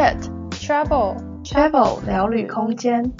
[0.00, 0.16] Chat
[0.52, 3.12] Travel Travel 聊旅空间。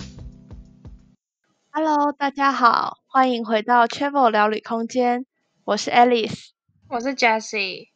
[1.70, 5.26] Hello，大家好，欢迎回到 Travel 聊旅空间。
[5.64, 6.52] 我是 Alice，
[6.88, 7.90] 我是 Jessie。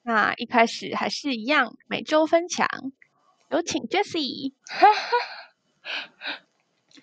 [0.00, 2.66] 那一开始还是一样，每周分享，
[3.50, 4.54] 有请 Jessie。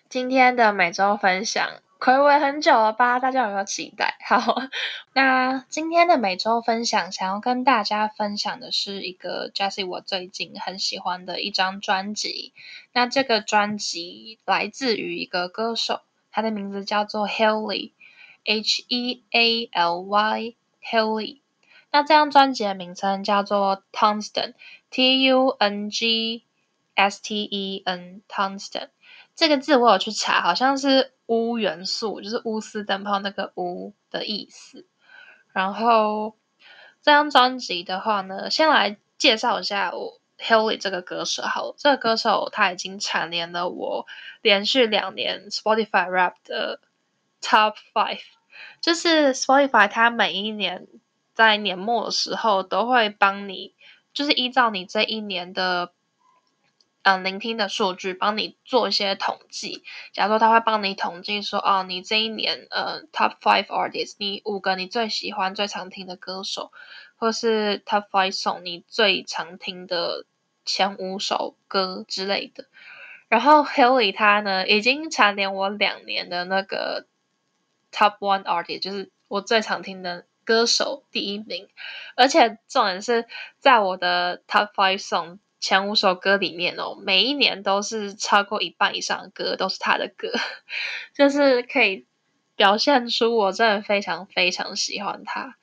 [0.09, 1.63] 今天的每周分享。
[2.03, 3.21] 暌违很久了吧？
[3.21, 4.17] 大家有没有期待？
[4.27, 4.57] 好，
[5.13, 12.51] 那今天的每周分享，想要跟大家分享的是一个 Jessie 我最近很喜欢的一张专辑。
[12.91, 21.39] 那这个专辑来自于一个歌手，他的名字叫做 Haley，H E A L Y，Haley。
[21.89, 26.43] 那这张专辑的名称叫做 Tungsten，T U N G
[26.95, 28.89] S T E N，Tungsten。
[29.35, 34.85] 这个字我有去查，好像是鎢元素，就是鎢丝灯泡那个鎢的意思。
[35.51, 36.37] 然后
[37.01, 41.41] 这张专辑的话呢，先来介绍一下我 Haley 这个歌手。
[41.41, 44.05] 好，这个歌手他已经蝉联了我
[44.43, 46.79] 连续两年 Spotify Rap 的
[47.41, 48.21] Top Five，
[48.81, 50.87] 就是 Spotify 它每一年
[51.33, 53.73] 在年末的时候都会帮你，
[54.13, 55.91] 就是依照你这一年的。
[57.03, 59.83] 嗯，聆听的数据帮你做一些统计。
[60.13, 66.71] 假如说他会帮你统计说，哦，你这一年呃 Top Five Artists，你五个你最喜欢、最常听的歌手，
[67.17, 70.25] 或是 Top Five Song，你最常听的
[70.63, 72.67] 前五首歌之类的。
[73.27, 77.05] 然后 Hilly 他呢，已经蝉联我两年的那个
[77.91, 81.67] Top One Artist，就是我最常听的歌手第一名。
[82.15, 83.25] 而且重点是
[83.59, 85.39] 在我的 Top Five Song。
[85.63, 90.29] 前五首歌里面哦，每一年都是超过一半以上的歌都是他的歌，
[91.15, 92.05] 就是可以
[92.57, 95.55] 表现出我真的非常非常喜欢他。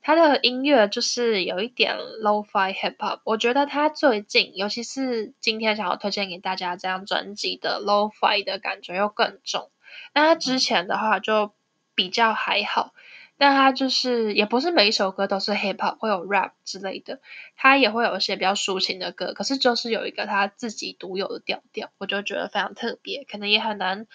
[0.00, 9.70] 他的音乐就是有一点 lo-fi hip hop，我觉得他最近，尤其是今天想要推荐给大家这张专辑的 lo-fi 的感觉又更重。
[10.14, 11.52] 那他之前的话就
[11.94, 12.94] 比较还好。
[13.36, 17.20] 但他就是也不是每一首歌都是 hip hop，会有 rap 之类的，
[17.56, 24.06] 他也会有一些比较抒情的歌，可是就是有一个他自己独有的调调，我就觉得非常特别，可能也很难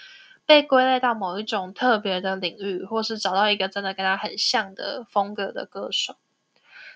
[0.46, 6.16] 被归类到某一种特别的领域，或是找到一个真的跟他很像的风格的歌手。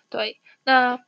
[0.09, 0.99] 对，那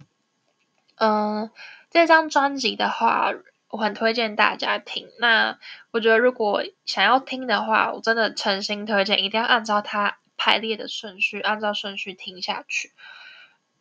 [0.97, 1.49] 嗯，
[1.89, 3.33] 这张专辑的话，
[3.69, 5.07] 我很推荐大家听。
[5.19, 5.57] 那
[5.91, 10.17] 我觉得如果想要听的话，我真的诚心推荐，一定要按照他。
[10.38, 12.91] 排列的顺序，按照顺序听下去。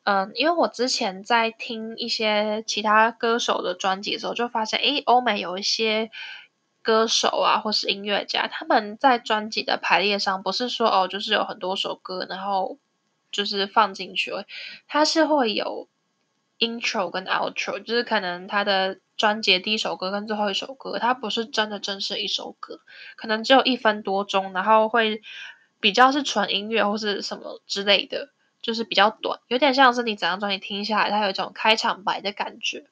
[0.06, 6.10] 嗯，因为我之前在听一些其他歌手的专辑的时候，就发现，诶，欧美有一些
[6.82, 12.76] 歌手啊，或是音乐家，他们在专辑的排列上，不是说哦，就是有很多首歌，然后
[13.32, 14.30] 就是放进去，
[14.86, 15.88] 它是会有
[16.58, 22.80] intro 跟 outro，就是可能他的专辑第一首歌跟最后一首歌，它不是真的正式一首歌，
[23.16, 25.22] 可能只有一分多钟，然后会。
[25.84, 28.30] 比较是纯音乐或是什么之类的，
[28.62, 32.86] 就是比较短，有点像是你整张专辑听下来，它有一种开场白的感觉。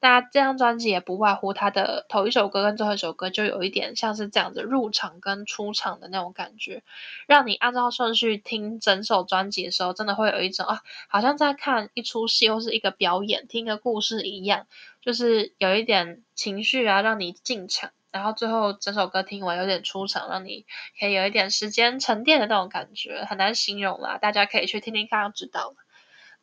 [0.00, 6.82] 那这张专辑也不外乎它的头一首歌跟最后一首歌，就有一点像是这样子入场跟出场的那种感觉，
[7.26, 14.66] 让你按照顺序听整首专辑的时候，真的会有一种啊，好像在看一出戏或是一个表演，听个故事一样，
[15.02, 17.90] 就是有一点情绪啊，让你进场。
[18.12, 20.66] 然后最后整首歌听完有点出场，让你
[20.98, 25.76] 可以有一点时间沉淀的那种感觉，很难形容啦，大家可以去听听看就知道了。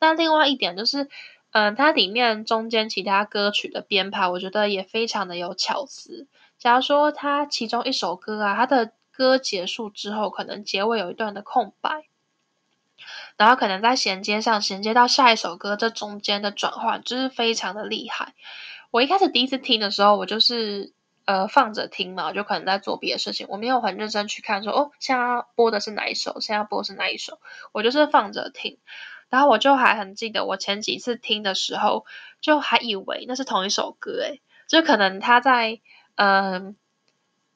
[0.00, 1.08] 那另外一点就是，
[1.50, 6.26] 嗯、它里面中间其他歌曲的编排，我觉得也非常的有巧思。
[6.58, 12.06] 假如说它其中一首歌啊，它的歌结束之后，可能结尾有一段的空白，
[13.36, 18.32] 然后可能在衔接上衔接到下一首歌，这中间的转换就是非常的厉害。
[18.90, 20.92] 我一开始第一次听的时候，我就是。
[21.28, 27.38] 呃，放着听嘛，就可能在做别的事情，我没有很认真去看说，哦，现在播的是哪一首，现在播的是哪一首，
[27.72, 28.78] 我就是放着听。
[29.28, 32.06] 然后我就还很记得，我前几次听的时候，
[32.40, 35.82] 就还以为那是同一首歌，诶，就可能他在，
[36.14, 36.76] 嗯、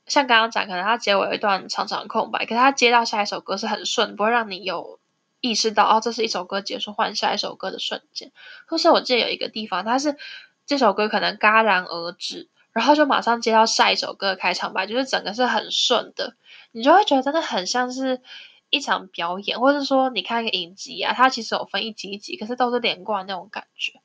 [0.05, 5.00] 像刚刚讲，可能他结尾有一段长长空白，可是他接到下一首歌是很顺，不会让你有
[5.41, 8.32] 意识到哦，这是一首歌结束换下一首歌的瞬间。
[8.67, 10.19] 或是我记得有一个地方，它是
[10.67, 12.50] 这首歌可能戛然而止。
[12.72, 16.36] 然后就马上接到下一首歌的开场白，就是整个是很顺的，
[16.70, 18.22] 你就会觉得真的很像是
[18.70, 24.00] 一场表演，或者说你看一个影集啊，它其实有分一集一集，可是都是连贯那种感觉，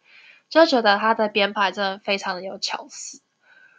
[0.49, 3.21] 就觉得它的编排真的非常的有巧思。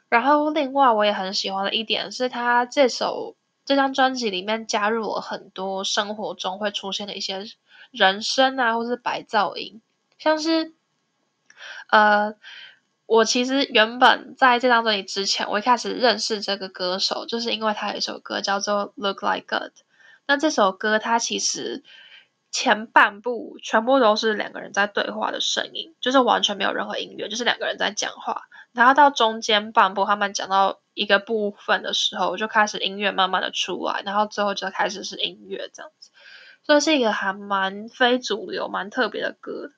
[0.09, 3.37] 然后另外我也很喜欢的一点是，它这首
[3.67, 7.45] 这张专辑里面加入了很多生活中会出现的一些
[7.91, 9.83] 人声啊，或是白噪音，
[10.19, 10.73] 像是
[11.91, 12.37] 呃。
[13.09, 19.73] 我其实原本在这张专辑之前，我一开始认识这个歌手，就是因为他有一首歌叫做《Look Like Good》。
[20.27, 21.83] 那这首歌它其实
[22.51, 28.43] 前半部全部都是两个人在对话的声音，就是完全没有任何音乐，就是两个人在讲话。
[28.73, 36.11] 然后到中间半部他们讲到一个部分的时候，就开始音乐慢慢的出来，然后最后就开始是音乐这样子。
[36.63, 39.71] 所以是一个还蛮非主流、蛮特别的歌。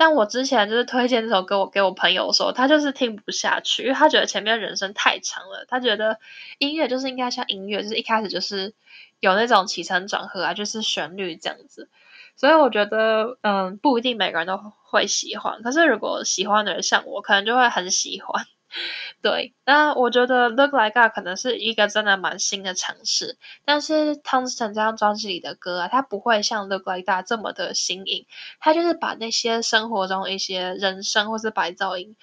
[0.00, 5.66] 但我之前就是推荐这首歌我给我朋友的时候，他就是听不下去，因为他觉得前面人生太长了。
[5.68, 6.18] 他觉得
[6.56, 8.72] 音乐就是应该像音乐，就是一开始就是
[9.18, 11.90] 有那种起承转合啊，就是旋律这样子。
[12.34, 15.60] 所以我觉得，嗯，不一定每个人都会喜欢。
[15.62, 18.46] 可是如果喜欢的人像我，可能就会很喜欢。
[19.22, 28.26] 对，那我觉得《Look Like》可能是一个真的蛮新的尝试，但是汤斯城这张专辑里的歌啊，它不会像《Look Like》这么的新颖，
[28.60, 32.16] 它就是把那些生活中一些人声或是白噪音，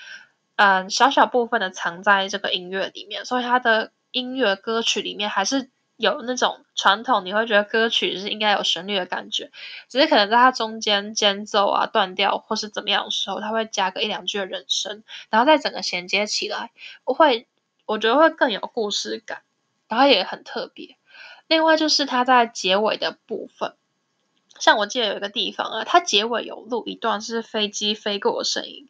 [0.56, 5.70] 嗯，小小部分的藏在这个音乐里面，所以它的音乐歌曲里面还是。
[5.98, 9.52] 有那种传统，你会觉得歌曲是应该有旋律的感觉，
[9.90, 16.70] 只是可能在它中间间奏啊断掉或是怎么样的时候，它会加个一两句的人声，然后再整个衔接起来，
[17.04, 17.48] 我会
[17.88, 19.42] 我觉得会更有故事感，
[19.88, 20.98] 然后也很特别。
[21.48, 23.74] 另外就是它在结尾的部分，
[24.60, 28.88] 像我记得有一个地方啊，它结尾有录一段是飞机飞过的声音，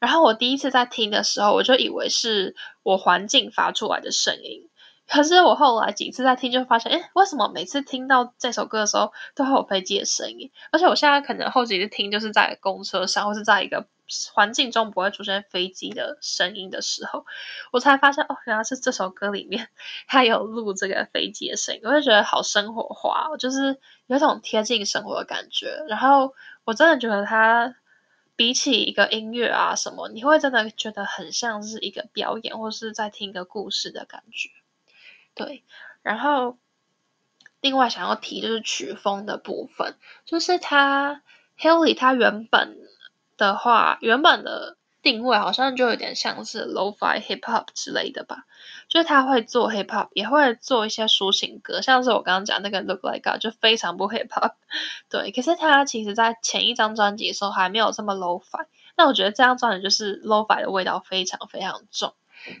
[0.00, 4.68] 然后我第一次在听的时候，我就以为是我环境发出来的声音。
[5.08, 10.50] 可是我后来几次在听，就发现，哎，为什么每次听到这首歌的时候，都会有飞机的声音？
[10.70, 13.86] 而且我现在可能后几次听，就是在公车上，或是在一个
[14.34, 17.24] 环境中不会出现飞机的声音的时候，
[17.72, 19.68] 我才发现，哦，原来是这首歌里面
[20.06, 25.84] 它有录这个飞机的声音，我就觉得好生活化，就是有种贴近生活的感觉。
[25.88, 26.34] 然后
[26.64, 27.74] 我真的觉得它
[28.36, 34.50] 比起一个音乐啊什么，你会真的觉得很像是一个表演，或是在听一个故事的感觉。
[35.38, 35.64] 对，
[36.02, 36.58] 然后
[37.60, 41.22] 另外想要提就是曲风的部分，就是他
[41.58, 42.76] Haley 他原本
[43.36, 48.44] 的话，原本的定位好像就有点像是 Lo-Fi Hip Hop 之类的吧，
[48.88, 54.54] 就是他会做 Hip Hop，也会做一些抒情歌，像是我刚刚讲那个 Look Like God 就非常不 Hip Hop，
[55.08, 62.14] 对，可是他其实在前一张专辑的时候还没有这么 Lo-Fi，那我觉得这张专辑就是 Lo-Fi 的味道非常非常重，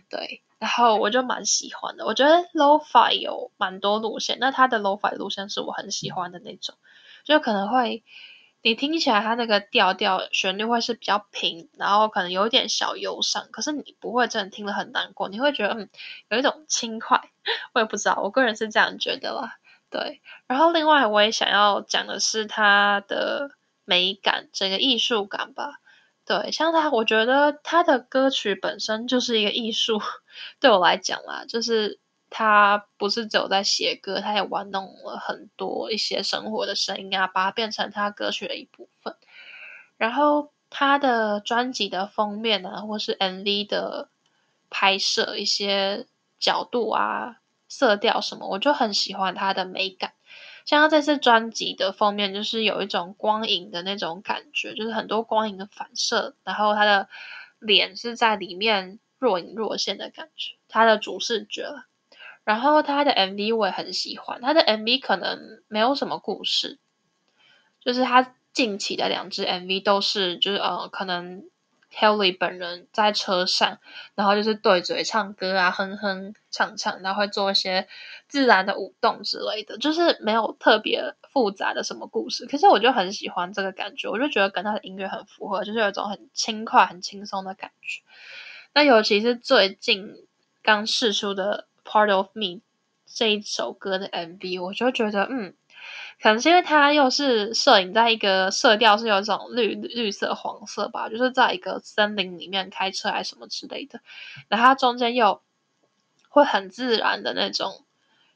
[0.08, 0.42] 对。
[0.58, 6.74] 然后我就蛮喜欢的，我觉得 Lo-Fi 有蛮多路线，那它的 Lo-Fi 路线是我很喜欢的那种，
[7.24, 8.02] 就可能会
[8.62, 15.88] 你听起来它那个调调旋律会是比较平，然后可能有一点小忧伤，可是你不会真的听得很难过，你会觉得嗯
[16.28, 17.30] 有一种轻快，
[17.72, 19.58] 我也不知道，我个人是这样觉得啦，
[19.90, 20.20] 对。
[20.48, 23.52] 然后另外我也想要讲的是它的
[23.84, 25.78] 美感，整个艺术感吧。
[26.28, 29.98] 对，像他，我觉得他的歌曲本身就是一个艺术。
[30.60, 31.98] 对我来讲啦，就是
[32.28, 39.16] 他不是只有在写歌，他也玩弄了很多一些生活的声音啊，把它变成他歌曲的一部分。
[39.96, 44.10] 然后他的专辑的封面啊，或是 MV 的
[44.68, 46.06] 拍摄一些
[46.38, 47.36] 角度啊、
[47.68, 50.12] 色调什么，我就很喜欢他的美感。
[50.68, 57.08] 像他这次专辑的封面，就是有一种光影的那种感觉，就是很多光影的反射，然后他的
[57.58, 61.70] 脸是在里面若隐若现的感觉，他的主视觉。
[62.44, 66.78] 然后他的 MV 我也很喜欢，他的 MV 可能没有什么故事，
[67.80, 71.48] 就是他近期的两支 MV 都是，就是呃，可能。
[71.98, 73.78] Haley 本人在车上，
[74.14, 77.88] 然后就是对嘴唱歌啊，哼哼唱唱，然后会做一些
[78.28, 82.46] 自然的舞动之类的，就是没有特别复杂的什么故事。
[82.46, 88.02] 可是我就很喜欢这个感觉，我就觉得跟他的音乐很符合，就是有一种很轻快、很轻松的感觉。
[88.74, 90.14] 那尤其是最近
[90.62, 92.42] 刚试出的《Part of Me》
[93.06, 95.54] 这一首歌的 MV，我就觉得嗯。
[96.20, 104.00] 可能是因为它又是摄影在一个色调是有一种绿绿色黄色吧，就是在一个森林里面开车还是什么之类的，
[104.48, 105.42] 然后它中间又
[106.28, 107.84] 会很自然的那种，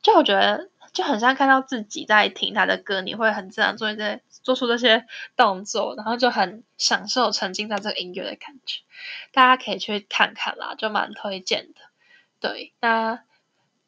[0.00, 5.04] 就我觉得就很像看到自己在听他的歌，你会很自然做一些做出这些
[5.36, 8.82] 动作，然后就很享受沉浸在这个音乐的感觉，
[9.32, 11.80] 大家可以去看看啦，就蛮推荐的。
[12.38, 13.24] 对，那。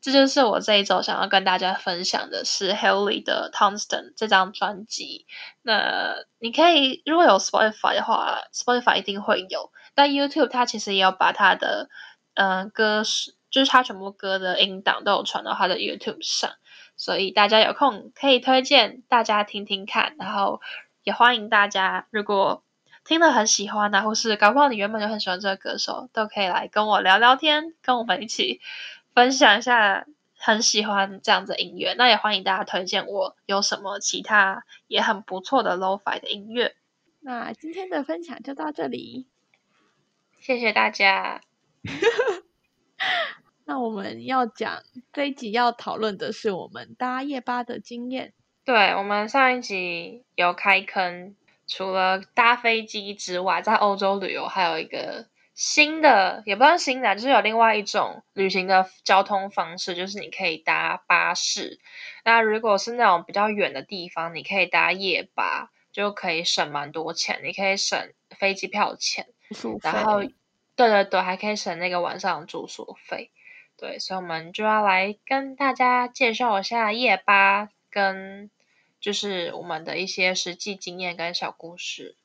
[0.05, 5.25] 这就是我这一周想要跟大家分享的是 Haley 的 Tunsten 这张专辑。
[5.63, 9.73] 那你可以如果有 Spotify 的话，Spotify 一定会有。
[9.95, 11.89] 但 YouTube 它其实也有把它的
[12.35, 16.51] 嗯、呃、歌是，就是它全部歌的音档都有传到它的 YouTube 上，
[16.99, 20.17] 所以大家有空可以推荐大家听听看。
[20.19, 20.61] 然后
[21.03, 22.63] 也欢迎大家如果
[23.07, 28.61] 听了很喜欢啊，或是搞不好你原本就很喜欢这个歌手，都可以来跟我聊聊天，跟我们一起
[29.15, 30.07] 分享一下
[30.37, 31.95] 很喜欢这样子的音乐。
[31.97, 36.75] 那也欢迎大家推荐我有什么其他也很不错的 Lo-Fi 的音乐。
[37.21, 39.27] 那今天的分享就到这里，
[40.41, 41.41] 谢谢大家。
[43.65, 48.35] 那我们要讲这一集要讨论的是我们搭夜巴的经验。
[48.65, 51.35] 对，我们上一集有开坑，
[51.67, 61.79] 除了搭飞机之外，在欧洲旅游还有一个新的，也不算新的，就是有另外一种旅行的交通方式，就是你可以搭巴士。
[62.25, 69.29] 那如果是那种比较远的地方，你可以搭夜巴，就可以省蛮多钱，你可以省飞机票钱，
[69.81, 70.23] 然后
[70.77, 73.31] 对对对，还可以省那个晚上的住宿费。
[73.77, 78.51] 对，所以我们就要来跟大家介绍一下夜巴，跟
[79.01, 82.17] 就是我们的一些实际经验跟小故事。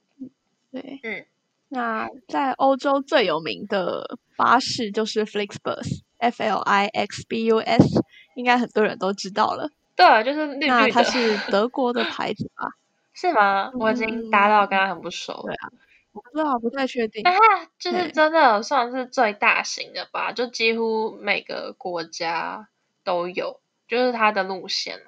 [0.72, 1.26] 对，嗯，
[1.70, 8.04] 那在欧洲最有名的巴士就是 Flixbus，F L I X B U S，
[8.36, 9.70] 应该很多人都知道了。
[9.96, 10.68] 对，就是绿绿的。
[10.68, 12.70] 那它是德国的牌子吧？
[13.14, 13.72] 是吗？
[13.80, 15.34] 我已经搭到，跟他很不熟。
[15.46, 15.70] 嗯、对啊。
[16.12, 17.22] 我不知道，不太确定。
[17.24, 22.68] 但它就是真的算是最大型的吧，就几乎每个国家
[23.04, 25.00] 都有，就是它的路线。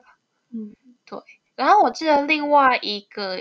[0.54, 0.76] 嗯，
[1.06, 1.20] 对。
[1.56, 3.38] 然后我记得另外一个，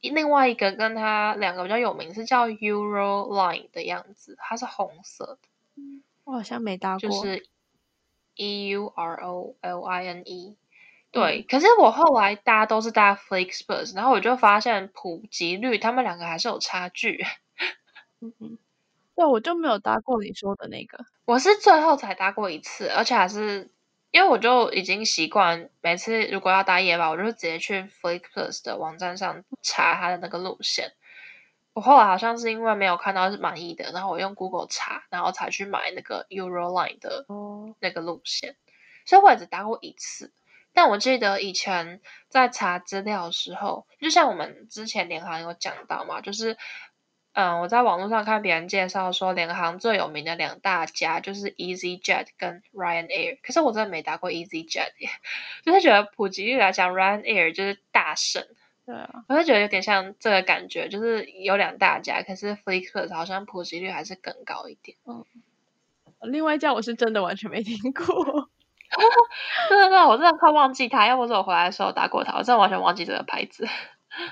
[0.00, 5.48] 另外一个跟它两个比较有名是叫 Euroline 的样子，它是红色的。
[6.24, 6.98] 我好像没搭过。
[6.98, 7.46] 就是
[8.34, 10.56] E U R O L I N E。
[11.12, 17.24] 对，可是我后来搭都是搭 Flixbus，然后我就发现普及率他们两个还是有差距。
[18.20, 18.58] 嗯嗯，
[19.14, 23.70] 对，我就没有搭过你说的那个，我是最后才搭过一次，而且还是
[24.14, 30.92] 因为我就已经习惯每次如果要搭夜班，我就直接去 Flixbus 的网站上查它的那个路线。
[31.72, 37.26] 我后来好像是因为没有看到是满意的，然后我用 Google 查，然后才去买那个 Euroline 的
[37.80, 38.54] 那个路线，哦、
[39.04, 40.32] 所以我也只搭过一次。
[40.72, 46.56] 但我记得以前在查资料的时候，就像我们之前联航有讲到嘛，就是，
[47.34, 54.92] 嗯，我在网络上看别人介绍说，联航最有名的两大家就是 EasyJet 跟 Ryanair，可是我真的没搭过 EasyJet，
[55.64, 58.46] 就是觉得普及率来讲，Ryanair 就是大胜。
[58.86, 64.96] 对啊，我就觉得有点像这个感觉，就是有两大家，可是 Flixbus 好像普及率还是更高一点。
[65.06, 65.24] 嗯，
[66.20, 68.04] 另外一家我是真的完全没听过。
[69.68, 73.66] 对对对，我真的快忘记他，要不是我回来的时候搭过他，我真的完全忘记这个牌子。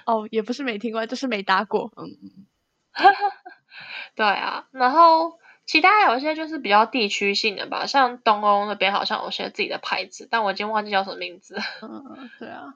[0.07, 1.91] 哦，也不是没听过，就是没搭过。
[1.97, 2.47] 嗯嗯，
[4.15, 11.59] 对啊，然后其他有一些就是比较地区性的吧，像东欧那边好像有些自己的牌子，但我已经忘记叫什么名字。
[11.83, 12.75] 嗯，对啊。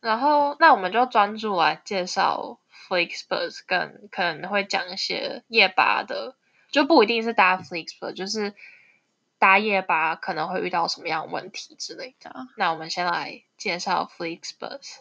[0.00, 2.58] 然后那我们就专注来介绍
[2.88, 6.36] Flixbus，跟可能会讲一些夜巴的，
[6.70, 8.54] 就不一定是搭 Flixbus，就是。
[9.36, 12.46] 搭夜巴可能会遇到什么样的问题之类的？
[12.56, 15.00] 那我们先来介绍 Flixbus。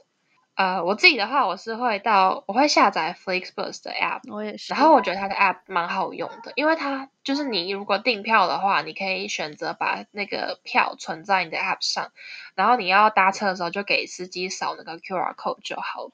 [0.56, 4.22] 呃，我自己的话，我是会到，我会下载 Flixbus 的 App。
[4.32, 4.72] 我也是。
[4.74, 12.12] 然后我觉得它的 App 蛮好用的，因为它就是你如果订票的话，你可以选择把那个票存在你的 App 上，
[12.54, 16.12] 然后你要搭车的时候就给司机扫那个 QR code 就好了。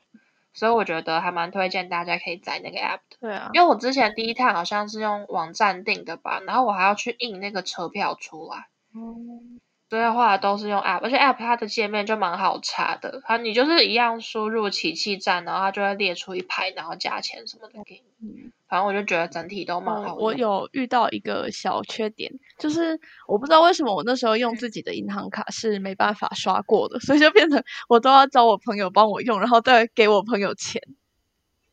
[0.53, 3.17] 所以我觉得还蛮推荐大家可以载那个 app 的。
[3.19, 8.67] 对啊，因为我之前第一趟好像是用网站订的吧，然后我还要去印那个车票出来。
[8.95, 9.59] 嗯。
[9.89, 13.21] 所以后来都是用 app，而且 app 它的界面就蛮好查的。
[13.25, 18.27] 它你就是一样输入起訖站，然后它就会列出一排，然后价钱什么的给你。
[18.27, 18.51] 嗯。
[18.67, 20.17] 反正我就觉得整体都蛮好，嗯。
[20.19, 30.79] 我有遇到一个小缺点，就是我不知道为什么我那时候用自己的银行卡是没办法刷过的，所以就变成我都要找我朋友帮我用，然后再给我朋友钱，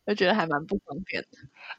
[0.06, 1.28] 就觉得还蛮不方便的。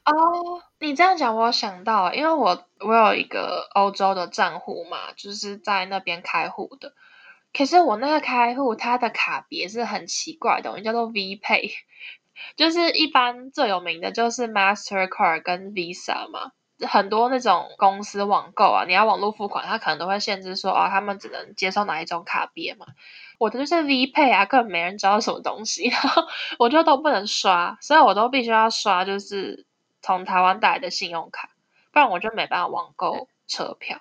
[0.04, 6.92] 哦，你这样讲，我有想到，因为我我有一个欧洲的账户嘛，就是在那边开户的。
[7.52, 11.72] 可是我那个开户，它的卡别是很奇怪的，叫做 V Pay。
[12.56, 16.52] 就是一般最有名的就是 Mastercard 跟 Visa 嘛，
[16.86, 22.86] 很多那种公司网购啊，你要网络付款，它可能都会限制说啊，他们只能接受哪一种卡别嘛。
[23.38, 26.24] 我的就是 V 派啊，根本没人知道什么东西， 然后
[26.58, 29.64] 我就都不能刷，所以我都必须要刷就是
[30.02, 31.50] 从台湾带来的信用卡，
[31.92, 34.00] 不然我就没办法网购车票，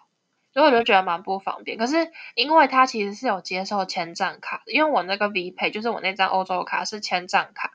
[0.53, 1.77] 所以我就觉得蛮不方便。
[1.77, 7.71] 可是因为它其实是有接受签账卡的，因为我那个 V 派就是我那张欧洲卡是签账卡。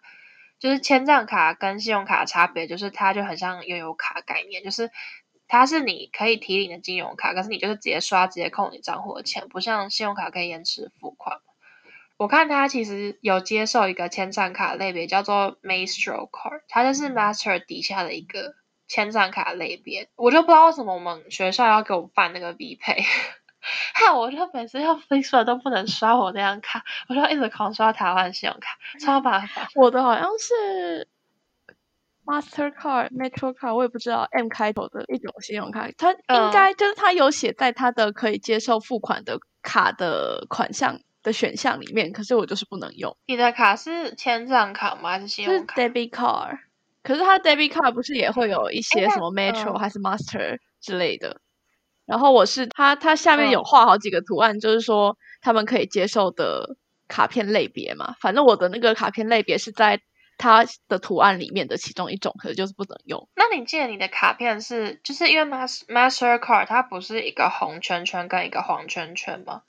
[0.59, 4.93] 就是签账卡跟信用卡的差别，就是它就很像悠游卡概念，就是
[5.49, 11.41] 它是你可以提领的金融卡，可是你就是直接刷直接扣你账户的钱，不像信用卡可以延迟付款。
[12.17, 18.55] 我看他其实有接受一个签证卡类别，叫做 Maestro Card，它就是 Master 底下的一个
[18.87, 20.09] 签证卡类别。
[20.17, 23.05] 我就不知道为什么我们学校要给我办那个 V Pay，
[23.95, 29.67] 害 我就每次要 Flixbus 都不能刷我那张卡，我就一直狂刷台湾信用卡，超麻烦。
[29.75, 31.09] 我的好像是。
[32.25, 43.17] Mastercard、Metro Card，我也不知道 M 开头的一种信用卡，它应该就是它有写在它的可以接受付款的卡的款项的选项里面，可是我就是不能用。
[43.27, 45.11] 你的卡是签帐卡吗？
[45.11, 45.81] 还是信用卡？
[45.81, 46.59] 是 Debit Card，
[47.03, 51.41] 可是它 Debit Card 不是也会有一些什么 Metro 还是 Master 之类的？
[52.07, 56.77] 然后我是它，它下面有画好几个图案，就是说他们可以接受的
[57.09, 58.15] 卡片类别嘛。
[58.21, 60.01] 反正我的那个卡片类别是在。
[60.39, 63.29] 它的图案里面的其中一种，可是就是不能用。
[63.37, 69.63] 那你记得你的卡片是，就是因为 Master Mastercard 它不是一个红圈圈跟一个黄圈圈吗？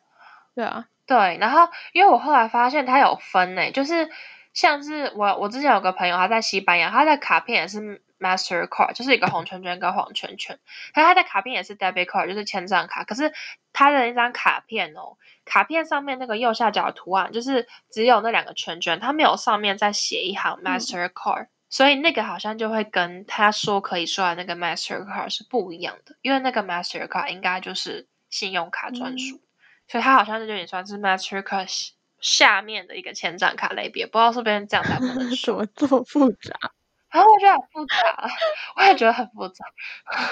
[0.55, 1.37] 对啊，对。
[1.39, 4.09] 然后因为我后来发现它有分呢，就是
[4.53, 10.59] 像是我我之前有个朋友他在西班牙，他的卡片也是 Mastercard，就是一个红圈圈跟黄圈圈。
[10.93, 13.33] 他他的卡片也是 Debit Card，就是签账卡，可是
[13.73, 15.17] 他的那张卡片哦。
[15.45, 29.41] 卡片上面那个右下角的图案，就是只有那两个圈圈，它没有上面再写一行 Mastercard，嗯，所以那个好像就会跟他说可以刷的那个 Mastercard 是不一样的，因为那个 Mastercard 应该就是信用卡专属，嗯，
[29.87, 36.71] 所以它好像是有点算是 Mastercard 下面的一个签账卡类别，不知道是不是这样才不能说，这么复杂？
[37.11, 38.29] 然后我觉得很复杂，
[38.75, 39.65] 我也觉得很复杂。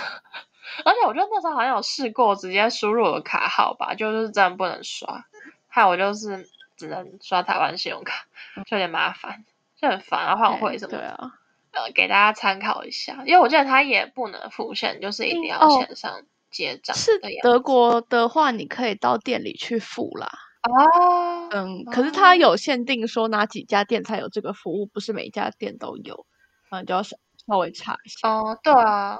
[0.85, 5.25] 而且我觉得那时候好像有试过直接输入我的卡号吧，就是真的不能刷，
[5.67, 8.25] 还有我就是只能刷台湾信用卡，
[8.65, 9.43] 就有点麻烦，
[9.75, 10.97] 就很烦啊换汇什么的。
[10.97, 11.37] 对啊，
[11.71, 16.95] 呃，给大家参考一下，因为我记得它也不能付现，就是一定要线上结账。
[16.95, 20.29] 是德国的话，你可以到店里去付啦。
[20.63, 26.25] 哦，嗯，可是它有限定说哪几家店才有这个服务，不是每一家店都有，
[26.69, 27.17] 嗯，就要稍
[27.47, 28.29] 稍微查一下。
[28.29, 29.19] 哦，对啊。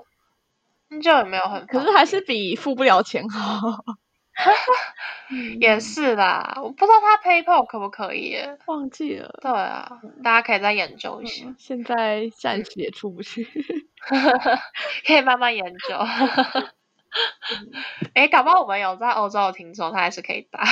[1.01, 3.62] 就也没有很，可是还是比付不了钱好。
[5.62, 9.34] 也是啦，我不知道他 PayPal 可不可以，忘记了。
[9.41, 11.45] 对啊，大家可以再研究一下。
[11.45, 13.45] 嗯、现在暂时也出不去
[15.08, 15.97] 可以慢慢研究。
[18.13, 20.63] 哎、欸，搞不好我们有在欧洲的听众，他还是可以打。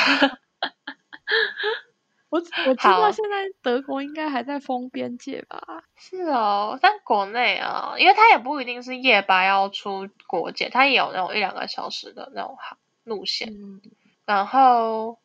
[2.30, 5.84] 我我知道现在德国应该还在封边界吧？
[5.95, 13.49] 是哦，但国内啊，因为它也不一定是夜班要出国界，它也有那种一两个小时的那种航路线。
[13.49, 13.82] 嗯、
[14.25, 15.17] 然后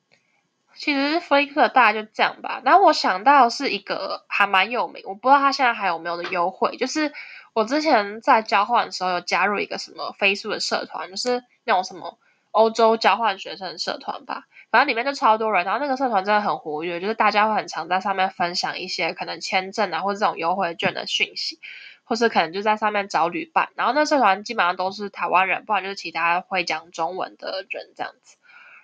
[0.74, 2.62] 其实 Flixbus 大概就这样吧。
[2.64, 7.12] 然后我想到是一个还蛮有名，我不知道它现在还有没有的优惠，就是
[7.54, 12.18] 我之前在交换的时候有加入一个什么 Facebook 的社团，就是那种什么
[12.50, 14.44] 欧洲交换学生社团吧。
[14.70, 21.60] 反正里面就超多人，然后那个社团真的很活跃，就是大家会很常在上面分享一些可能签证啊，或者这种优惠券的讯息，
[22.02, 23.68] 或是可能就在上面找旅伴。
[23.76, 28.36] 然后那社团基本上都是台湾人，不然就是其他会讲中文的人这样子。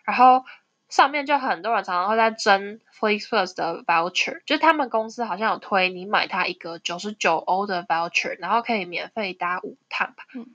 [0.05, 0.45] 然后
[0.91, 10.25] 上面就很多人常常会在争 Flixbus 的 voucher，就是他们公司好像有推你买它一个九十九欧的 voucher，然后可以免费搭五趟吧。
[10.35, 10.47] 嗯。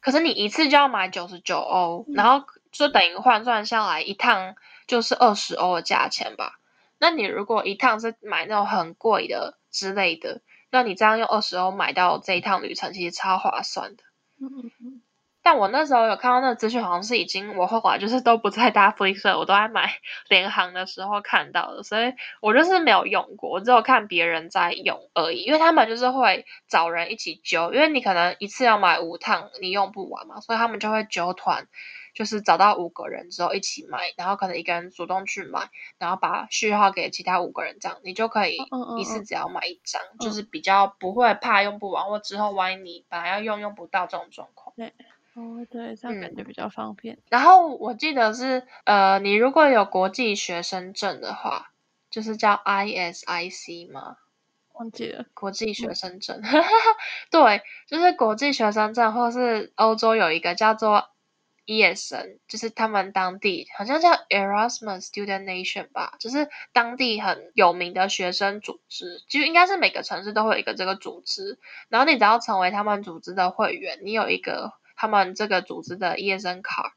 [0.00, 2.46] 可是你一次就要买九十九欧，然后。
[2.72, 6.58] 就等于换算下来一趟就是二十欧的价钱吧。
[6.96, 14.04] 那你如果一趟是买那种很贵的之类的，那你这样用二十欧买到这一趟旅程，其实超划算的。
[14.40, 15.01] 嗯嗯。
[15.42, 19.92] 但我那时候有看到那个资讯，好像是已经我后来就是都不再搭 Flixbus，我都在买
[20.28, 25.42] 联航的时候看到的，所以我就是没有用过，我只有看别人在用而已。
[25.42, 31.66] 因为他们就是会找人一起揪，因为你可能一次要买五趟，你用不完嘛，所以他们就会揪团。
[32.14, 38.58] 就是找到五个人之后一起买，然后可能一个人主动去买，然后把序号给其他五个人，这样你就可以
[38.98, 44.74] 一次只要买一张，嗯嗯嗯，就是比较不会怕用不完，或之后万一你本来要用用不到这种状况。
[44.76, 44.92] 对，
[45.34, 47.18] 哦对，这样感觉比较方便。
[47.30, 51.72] 然后我记得是呃，你如果有国际学生证的话，
[52.10, 54.16] 就是叫 ISIC 吗？
[54.74, 56.40] 忘记了，国际学生证。
[56.42, 56.64] 嗯、
[57.30, 61.08] 对，就是国际学生证，或是欧洲有一个叫做。
[61.64, 71.60] ESN 就是他们当地好像叫 Erasmus Student Nation 吧，就是当地很有名的学生组织，就应该是每个城市都会有一个这个组织。
[71.88, 76.94] 然后你只要成为他们组织的会员，你有一个他们这个组织的 ESN 卡，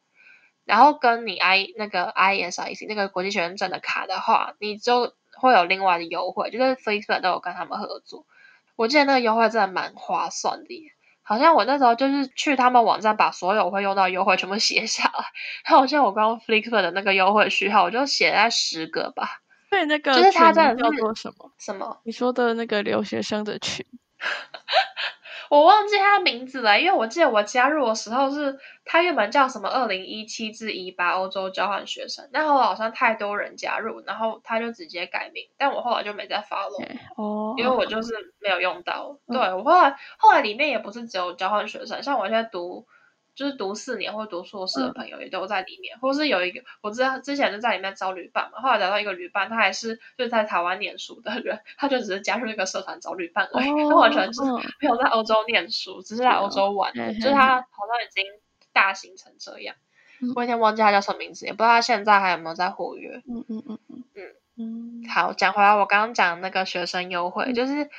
[0.63, 8.27] 然后跟你 I 那个 ISIC 那个国际学生证的卡的话，你就会有另外的优惠，就是 Flixbus 都有跟他们合作。
[8.75, 10.91] 我记得那个优惠真的蛮划算的耶。
[11.23, 15.25] 好像我那时候就是去他们网站把所有会用到优惠全部写下来，
[15.65, 19.41] 然后我记得我刚刚 Flickr 的那个优惠序号，我就写在十个吧。
[19.71, 21.99] 对，那个就是他在叫做什么什么？
[22.05, 23.83] 你说的那个留学生的群。
[25.49, 36.86] 我忘记他名字了，因为我记得我加入的时候是他原本叫什么二零一七至一八欧洲交换学生，但后来好像太多人加入，然后他就直接改名，但我后来就没再 follow
[37.17, 39.17] 哦，因为我就是没有用到。
[39.27, 42.86] 对，我后来后来里面也不是只有交换学生，像我现在读。
[43.35, 54.41] 就是读四年或读硕士的朋友也都在里面，嗯、或是有一个我知道之前就在里面招旅伴嘛，后来找到一个旅伴，他还是就是在台湾念书的人，他就只是加入那个社团找旅伴而已，他、哦、完全是
[54.79, 58.23] 没有在欧洲念书，嗯、只是在欧洲玩，嗯、就是他好像已经
[58.71, 59.75] 大型成这样。
[60.21, 63.21] 嗯、我有点忘记他叫什么名字，也不知道他现在还有没有在活跃。
[63.27, 65.09] 嗯嗯嗯嗯嗯嗯。
[65.09, 67.89] 好，讲回来，我刚刚讲那个学生优惠，嗯、就是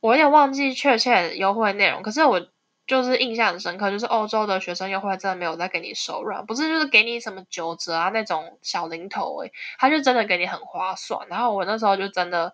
[0.00, 2.48] 我有点忘记确切优惠内容，可是我。
[2.90, 11.28] 就是印象很深刻，就是欧洲的学生优惠真的没有在给你手软，不是就是给你什么九折啊那种小零头诶，他就真的给你很划算。
[11.28, 12.52] 然后我那时候就真的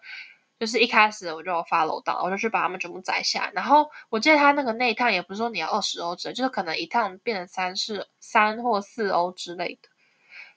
[0.60, 3.50] 就是一开始我就 follow 到，我就去把他们全部摘下。
[3.54, 9.88] 然后我记得他那个那一趟也不是说你要二十欧折，就是可能一趟变成三四三或四欧之类的，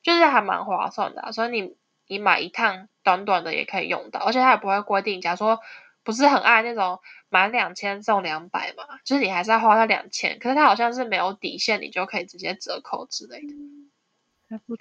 [0.04, 1.32] 就是还蛮划算的。
[1.32, 5.62] 所以你你买一趟短短的也可以用到，而且他也不会规定，假如说
[6.04, 7.00] 不是很爱那种。
[7.32, 13.54] 满两千送两百嘛，就是你还是要花到两千，可是它好像是没有底线，你就可以直接折扣之类的。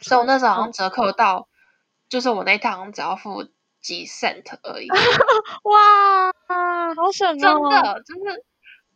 [0.01, 1.47] 所以我那时候好像折扣到，哦、
[2.09, 3.45] 就是我那一趟只要付
[3.83, 4.89] 几 cent 而已。
[5.65, 6.33] 哇，
[6.97, 7.37] 好省哦！
[7.37, 8.45] 真的，就是。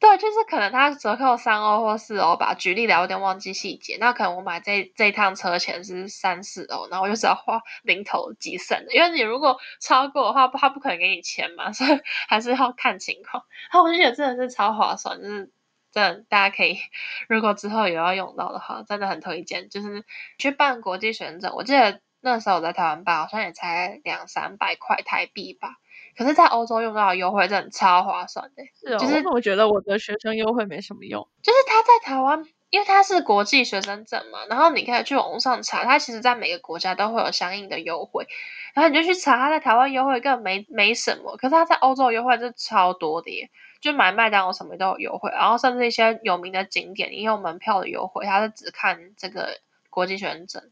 [0.02, 3.98] 对，就是可能他折扣三欧或四欧吧，举例了，有点忘记细节。
[4.00, 8.92] 那可能我买这这一趟车钱是三四欧，然后我就只要花 零头几省的。
[8.92, 13.44] 因为你如果超过的话，他不可能给你钱嘛，所以 还是要看情况。
[13.72, 15.52] 然后我就觉得真的是超划算，就是
[15.92, 16.80] 真的大家可以，
[17.28, 19.68] 如果之后有要用到的话，真的很推荐。
[19.70, 20.04] 就是
[20.36, 25.76] 去办国际学生，我记得那时候我在台湾办，好像也才两三百块台币吧。
[26.16, 28.62] 可是，在欧洲用到的优惠真的超划算的。
[28.74, 31.26] 是哦，就是我觉得我的学生优惠没什么用。
[31.42, 38.26] 就是他在台湾，因为他是国际学生证嘛，然后你可以去网上查，他其实在每个国家都会有相应的优惠，
[38.74, 50.62] 然后你就去查他在台湾优惠根本没没什么，可是他在欧洲优惠是超多的耶，就买麦当劳什么都有优惠，然后甚至一些有名的景点也有门票的优惠，他是只看这个国际学生证。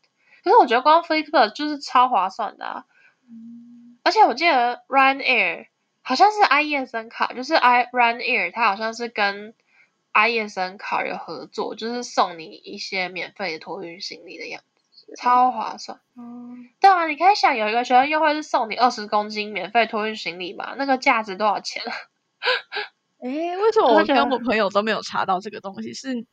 [0.44, 2.84] 可是我觉得光 Flixbus 就是超划算的啊。
[3.28, 3.69] 嗯
[4.02, 5.66] 而且我记得 Ryanair
[6.02, 9.54] 好像是 IESN 卡，就是 I Ryanair 它好像是跟
[10.12, 16.00] IESN 卡有合作，就是送你一些免费的托运行李的样子，超划算。
[16.16, 20.74] 嗯，对啊，你可以想有一个学生优惠是送你二十公斤免费托运行李嘛？
[20.76, 21.92] 那个价值多少钱啊？
[23.22, 25.92] 诶，为什么我跟我朋友都没有查到这个东西？
[25.94, 26.26] 是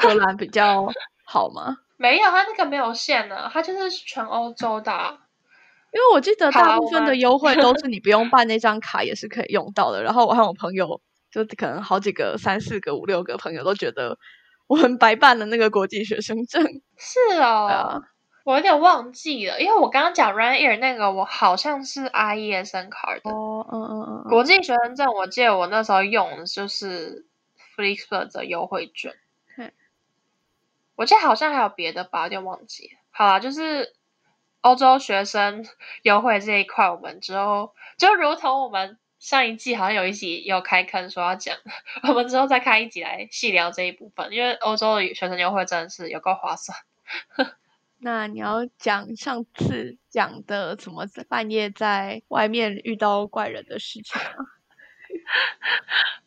[0.00, 0.88] 荷兰比较
[1.24, 1.78] 好吗？
[1.96, 5.20] 没有，它那个没有限的，它就是全欧洲的啊。
[5.96, 10.02] 因为我记得大部分的优惠都 是你不用办那张卡也是可以用到的。
[10.02, 14.18] 然后我和我朋友就可能好几个、三四个、五六个朋友都觉得
[14.66, 16.62] 我们白办了那个国际学生证。
[16.98, 18.02] 是哦，啊、
[18.44, 23.30] 我有点忘记了，因为我刚刚讲 Ryanair 那个，我好像是 IESN 卡的。
[23.30, 24.28] 哦，嗯嗯嗯。
[24.28, 27.24] 国际学生证，我记得我那时候用的就是
[27.74, 29.14] Flixbus 的优惠券。
[29.56, 29.72] 嗯、
[30.94, 32.90] 我记得好像还有别的吧，有点忘记。
[33.10, 33.95] 好啦，就是。
[34.66, 35.64] 欧洲学生
[36.02, 41.56] 优惠这一块，我们之后就如同我们上一季好像有一集有开坑说要讲，
[42.02, 46.76] 我们之后再开一集来细聊这一部分，因为欧洲的学生优惠真的是有够划算。
[47.98, 54.46] 那你要讲上次讲的怎么半夜在外面遇到怪人的事情吗？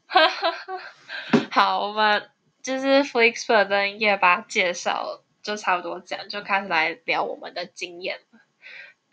[1.51, 2.29] 好，我们
[2.63, 5.25] 就是 Flixper 跟夜巴介绍。
[5.41, 8.39] 就差不多讲，就开始来聊我们的经验了。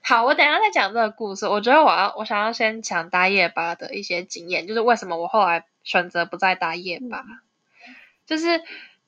[0.03, 1.49] 好，我等一下再讲这个故事。
[1.49, 7.41] 我觉得我要，我想要先讲搭夜巴的一些经验，就是为什么我后来选择不再搭夜巴，嗯、
[8.25, 8.63] 就是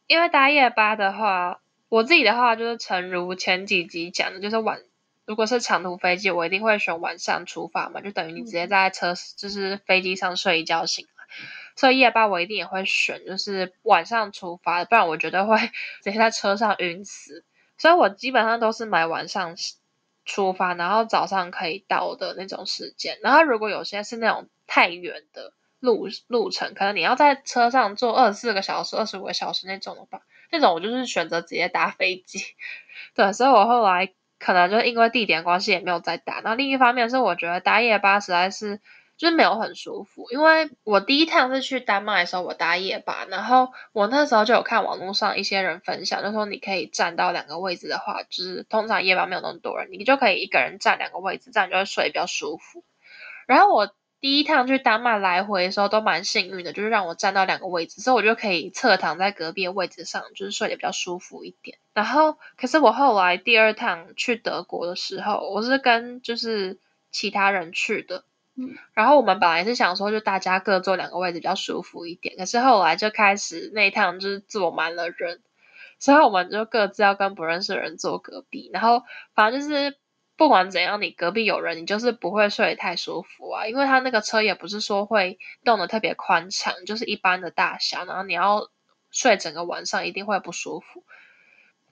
[0.09, 4.81] 因为搭夜巴的话，我自己的话就是诚如前几集讲的，就是晚，
[5.25, 11.07] 如果是长途飞机，我一定会选晚上出发嘛，就等于你直接在车，就是飞机上睡一觉醒。
[11.79, 15.57] 所以夜巴我一定也会选，就是晚上出发的，不然我觉得会
[16.03, 17.45] 直接在车上晕死。
[17.77, 19.55] 所以我基本上都是买晚上
[20.25, 23.21] 出发，然后早上可以到的那种时间。
[23.23, 32.41] 然后如果有些是那种太远的路路程，可能你要在车上坐二十四个小时、二十五个小时那种的吧，那种我就是选择直接搭飞机。
[33.15, 36.41] 对，所以我后来可能就因为地点关系也没有再搭。
[36.43, 38.81] 那另一方面是我觉得搭夜巴实在是。
[39.19, 40.31] 就是没有很舒服。
[40.31, 52.83] 因为我第一趟是去丹麦的时候，我搭夜班，然后我那时候就有看网络上一些人分享，就说你可以站到两个位置的话，就是通常夜班没有那么多人，你就可以一个人站两个位置，这样就会睡比较舒服。
[53.47, 53.93] 然后我。
[54.21, 61.79] 第一趟去丹麦来回的时候都蛮幸运的，就是让我站到两个位置，所以我就可以侧躺在隔壁的位置上，就是睡得比较舒服一点。
[61.95, 66.81] 然后，可是我后来第二趟去德国的时候，我是跟就是
[67.13, 68.25] 其他人去的，
[68.59, 75.41] 嗯，然后我们本来是想说就大家各坐两个位置比较舒服一点，可是后来就开始那一趟就是坐满了人，
[75.99, 79.03] 所以我们就各自要跟不认识的人坐隔壁，然后
[79.35, 79.97] 反正就是。
[80.39, 88.71] 不管怎样，你隔壁有人，你就是不会睡得太舒服啊，因为他那个车也不是说会动得特别宽敞，就是一般的大小，然后你要
[89.11, 91.03] 睡整个晚上一定会不舒服。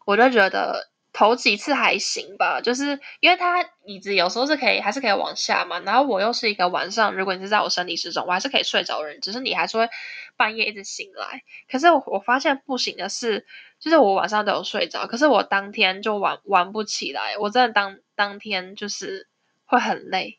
[0.05, 9.89] 我就觉得头几次还行吧，就是因为他椅子有时候是可以还是可以往下嘛，然后我又是一个晚上，如果你是在我生理时钟，我还是可以睡着的人，只是你还是会
[10.37, 11.43] 半夜一直醒来。
[11.71, 13.47] 可是我我发现不行的是。
[13.79, 17.37] 就是我晚上都有睡着，可是我当天就玩玩不起来。
[17.37, 19.29] 我真的当当天就是
[19.67, 20.39] 会很累，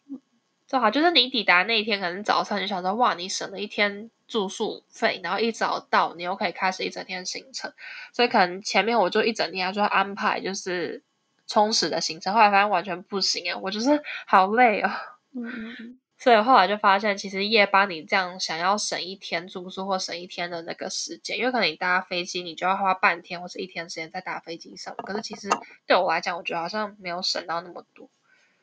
[0.68, 7.74] 正好，就是你抵达那一天，可能早上就想说，哇，你省了一天住宿费，然后一早到，你又可以开始一整天行程。
[8.14, 11.04] 所以可能前面我就一整天要说安排就是
[11.48, 14.92] 充实的行程，后来发现完全不行啊，我就是好累哦。
[15.34, 16.00] 嗯。
[16.20, 24.96] 所以后来就发现，其实夜班你这样想要省一天住宿或省一天的那个时间，因为可能你搭飞机，你就要花半天或是一天时间在搭飞机上。
[24.96, 25.48] 可是其实
[25.86, 28.10] 对我来讲，我觉得好像没有省到那么多，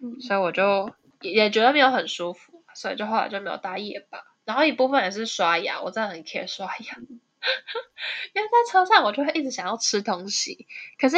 [0.02, 4.33] 嗯，所以我就也也觉得没有很舒服，所以就后来就没有搭夜巴。
[4.44, 6.94] 然后一部分也是刷牙，我真的很 care 刷牙，
[8.32, 10.66] 因为在车上我就会一直想要吃东西。
[10.98, 11.16] 可是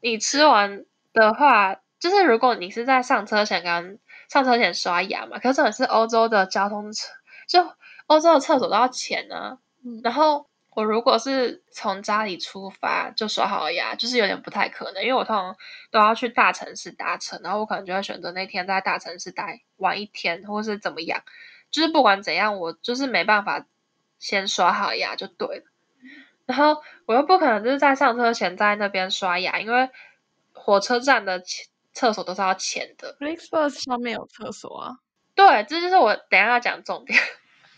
[0.00, 3.98] 你吃完的话，就是如果你是在上车前刚。
[4.28, 7.06] 上车前刷牙嘛，可是这也是欧洲的交通车，
[7.46, 7.70] 就
[8.06, 9.58] 欧洲的厕所都要钱呢、啊。
[9.84, 15.54] 嗯、然后我如果是从家里出发就刷好牙，就是有点不太可能，因为我通常
[15.90, 21.22] 都要去大城市搭车，然后我可能就会选择那天在大城市待玩一天，或是怎么样。
[21.72, 23.66] 就是不管怎样，我就是没办法
[24.20, 25.64] 先刷好牙就对了。
[26.46, 29.90] 然后我又不可能就是在上车前在那边刷牙，因为
[30.52, 31.66] 火车站的前。
[31.94, 34.96] 厕所都是要钱的，Flixbus 上面有厕所啊。
[35.34, 37.20] 对，这就是我等一下要讲重点，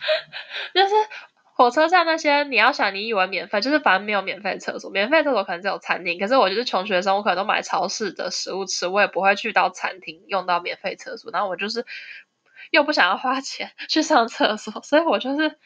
[0.73, 0.95] 就是
[1.43, 6.17] 火车站那些你要想，你以为免费，就是反正没有免费厕所，免费厕所可能只有餐厅。
[6.21, 11.33] 可是我就是穷学生，我可能都买超市的食物吃，我也不会去到餐厅用到免费厕所。
[11.33, 11.85] 然后我就是
[12.75, 15.57] 又不想要花钱去上厕所，所以我就是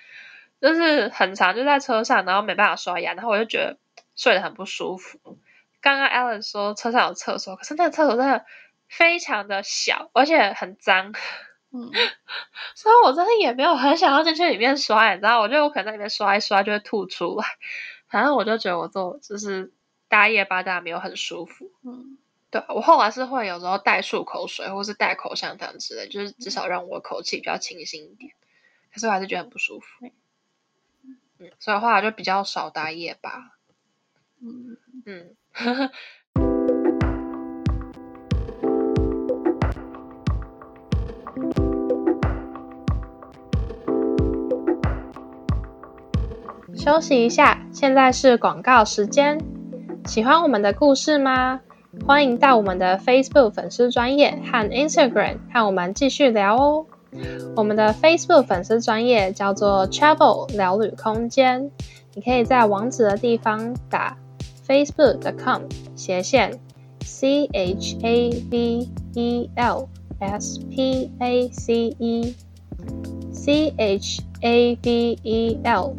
[0.60, 3.78] 就是很长就在车上，然后没办法刷牙，然后我就觉得
[4.14, 5.38] 睡得很不舒服。
[5.80, 8.44] 刚刚 Alan 说车上有厕所，可是那个厕所真的
[8.88, 11.14] 非常的小，而且很脏。
[11.72, 11.90] 嗯，
[12.76, 17.46] 所以我真的也没有很想要进去里面刷，你知道，我觉得我可能在里面刷一刷就会吐出来。
[18.08, 19.72] 反正我就觉得我坐就是
[20.08, 21.70] 大夜巴大没有很舒服。
[21.84, 22.18] 嗯，
[22.50, 28.32] 对，我后来是会有时候带漱口水或是带口香糖之类，就是至少让我口气比较清新一点。
[28.92, 30.10] 可是我还是觉得很不舒服。
[31.38, 33.52] 嗯，所以后来就比较少打夜巴。
[34.40, 35.36] 嗯嗯。
[46.74, 49.38] 休息一下，现在是广告时间。
[50.06, 51.60] 喜欢我们的故事吗？
[52.06, 56.86] 欢迎到我们的 Facebook 粉丝专页和 Instagram 和我们继续聊哦。
[57.56, 61.70] 我们的 Facebook 粉丝专页叫做 Travel 聊旅空间，
[62.14, 64.16] 你可以在网址的地方打。
[64.68, 65.62] facebook.com
[65.96, 66.60] 斜线
[67.00, 69.88] c h a v e l
[70.20, 72.34] s p a c e
[73.32, 75.96] c h a v e l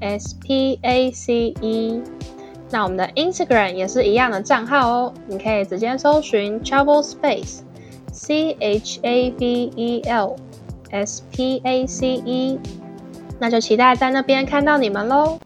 [0.00, 2.02] s p a c e。
[2.74, 7.60] 那我们的 Instagram 也是一样的账号哦，你可以直接搜寻 Travel Space
[8.12, 10.36] c h a v e l
[10.90, 12.58] s p a c e。
[13.38, 15.38] 那就期待在那边看到你们喽。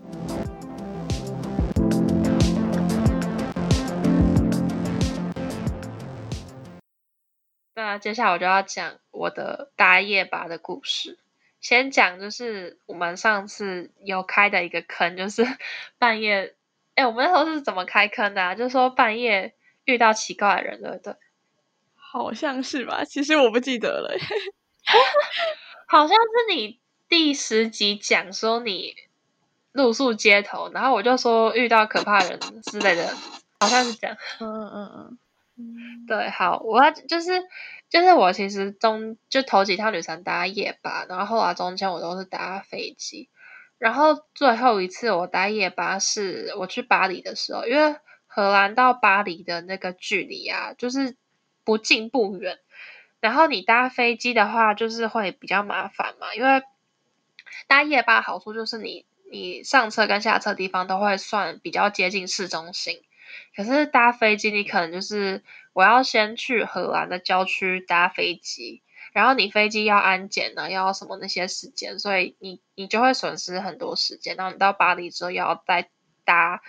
[7.75, 11.19] 那接下来我就要讲我的搭夜吧的故事。
[11.61, 15.45] 先讲就是我们上次有开的一个坑，就是
[15.99, 16.55] 半夜，
[16.99, 18.57] 哎，我们那时候是怎么开坑的啊？
[18.57, 21.15] 就是说半夜遇到奇怪的人，对不对？
[21.95, 24.19] 好像是吧，其实我不记得了。
[25.87, 28.97] 好像是你第十集讲说你
[29.71, 33.15] 露宿街头，然后我就说遇到可怕人之类的，
[33.61, 34.17] 好像是这样。
[34.41, 35.19] 嗯嗯嗯。
[36.09, 37.31] 对，好，我要就是
[37.89, 43.29] 就是我其实中就头几趟旅程搭夜巴，然后后来中间我都是搭飞机，
[43.79, 51.17] 然后最后一次我搭夜巴是我去巴黎的时候，因为荷兰到巴黎的那个距离啊，就是
[51.65, 52.59] 不近不远，
[53.21, 56.63] 然后你搭飞机的话就是会比较麻烦嘛，因为
[57.67, 63.03] 搭夜巴好处就是你你上车跟下车地方都会算比较接近市中心。
[63.55, 65.43] 可是搭飞机，你可能就是
[65.75, 68.83] 我要先去荷兰的郊区搭飞机，
[69.19, 74.37] 然后你飞机要安检呢，要什么那些时间，所以你你就会损失很多时间。
[74.37, 75.89] 然后你到巴黎之后，要再
[76.25, 76.63] 搭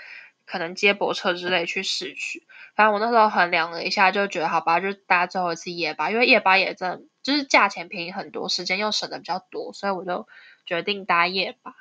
[0.47, 2.47] 可能接驳车之类去市区。
[2.75, 10.27] 反正我那时候衡量了一下，就觉得好吧，就搭最后一次夜巴，因为夜巴也真就是价钱便宜很多，时间又省的比较多，所以我就
[10.65, 11.75] 决定搭夜巴。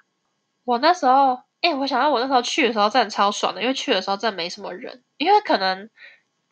[0.64, 1.40] 我那时候。
[1.60, 5.90] 哎、我想到我那时候去的时候真的超爽的，因为去的时候真的没什么人，因为可能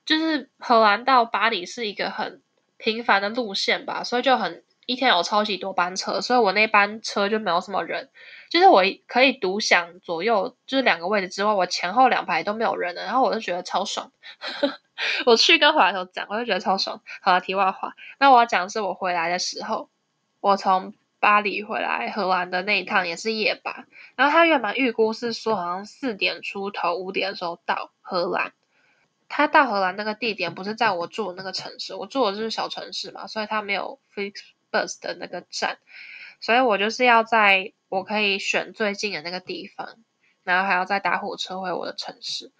[0.05, 2.42] 就是荷兰到巴黎是一个很
[2.79, 8.11] 频繁的路线吧，所以就很一天有超级多班车，所以我那班车就没有什么人，
[8.51, 14.12] 就是我可以独享左右就是两个位置之外，我前后两排都没有人的，然后我就觉得超爽。
[15.27, 17.03] 我去跟回来的时候讲，我就觉得超爽。
[17.21, 19.91] 好了，题外话，那我要讲的是我回来的时候，
[20.41, 20.95] 我从。
[21.19, 28.53] 巴黎回来荷兰的那一趟也是夜班，然后他原本预估是说好像四点出头五点的时候到荷兰。
[29.29, 34.35] 他到荷兰那个地点不是在我住的那个城市，我住的就是小城市嘛，所以他没有 fix
[34.71, 35.79] bus 的那个站，
[36.41, 39.99] 所以我就是要在我可以选最近的那个地方，
[40.45, 42.53] 然后还要再搭火车回我的城市。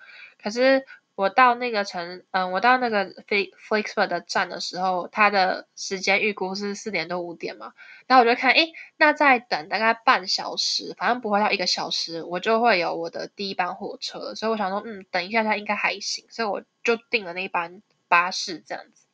[0.43, 0.85] 可是。
[1.17, 7.73] 我到那个城，嗯，我到那个 FlixBus 的站的时候，它的时间预估是四点多五点嘛，
[8.07, 19.07] 然后我就看，诶，那再等大概半小时，反正不会到一个小时，我就会有我的第一班火车，所以我想说，嗯，等一下它应该还行，所以我就订了那一班巴士这样子。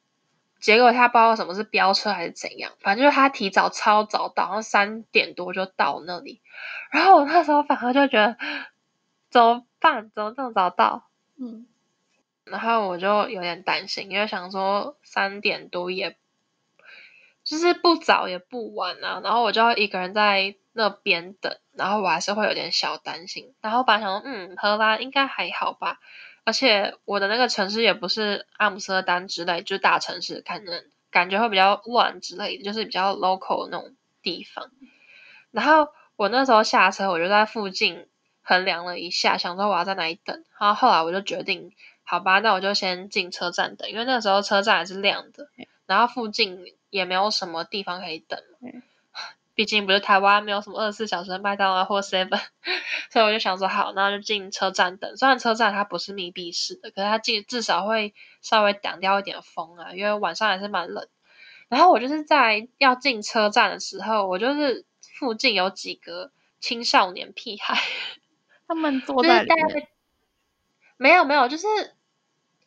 [0.61, 6.41] 结果他不知道什么是飙车还是怎样，反正就是他提早超早到，然后三点多就到那里，
[6.91, 8.37] 然后我那时候反而就觉得
[9.31, 10.11] 怎么办？
[10.15, 11.09] 怎么这么早到？
[11.39, 11.69] 嗯。
[12.53, 16.17] 然后我就有点担心，因为想说三点多也，
[17.45, 19.23] 就是不早也不晚啊。
[19.25, 23.55] 然后我就要一个人在那边等，然后我还是会有点小担心。
[23.63, 25.99] 然后本来想说，嗯，荷兰应该还好吧。
[26.45, 34.71] 而且我的那个城市也不是阿姆斯特丹之类，就是大城市，可能感觉会比较乱之类的，就是比较 local 那种地方。
[35.53, 38.07] 然后我那时候下车，我就在附近
[38.43, 40.45] 衡量了一下，想说我要在哪里等。
[40.61, 41.73] 然后后来我就决定。
[42.13, 45.49] 好吧，那我就先进车站等，因为那时候车站还是亮的，
[45.87, 48.69] 然后附近也没有什么地方可以等嘛。
[49.55, 52.39] 毕竟不是台湾，没有什么二十四小时的麦当劳或 seven，
[53.11, 55.17] 所以我就想说好，那就进车站等。
[55.17, 61.09] 虽然车站它不是密闭式的，可是它进至少会稍微挡掉一点风啊，因为晚上还是蛮冷。
[61.71, 64.85] 然后我就是在要进车站的时候，我就是
[65.19, 67.79] 附近有几个青少年屁孩，
[68.69, 69.89] 他们坐在里面。
[70.99, 71.67] 没有没有，就是。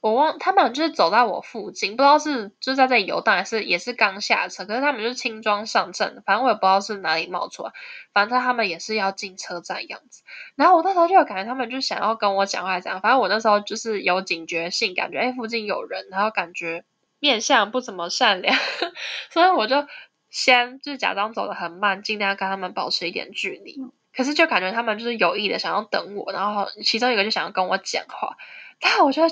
[0.06, 4.64] 我忘，他们就是走在我附近，不知道是就在这里游荡，还是也是刚下车。
[4.64, 7.72] 可是他们就是轻装上阵，反正我也不知道是哪里冒出来。
[8.14, 10.22] 反正他们也是要进车站样子。
[10.56, 13.02] 然后我那时候就有感觉他们就想要跟我讲话这样。
[13.02, 16.86] 反正我那时候就是有警觉性，感觉哎附近有人，然后感觉
[17.20, 18.56] 面相不怎么善良，
[19.34, 19.88] 所以我就
[20.30, 23.80] 先就是假装走得很慢，尽量跟他们保持一点距离。
[24.16, 28.38] 可是就感觉他们就是有意的想要等我，然后其中一个就想要跟我讲话。
[28.80, 29.24] 然后我就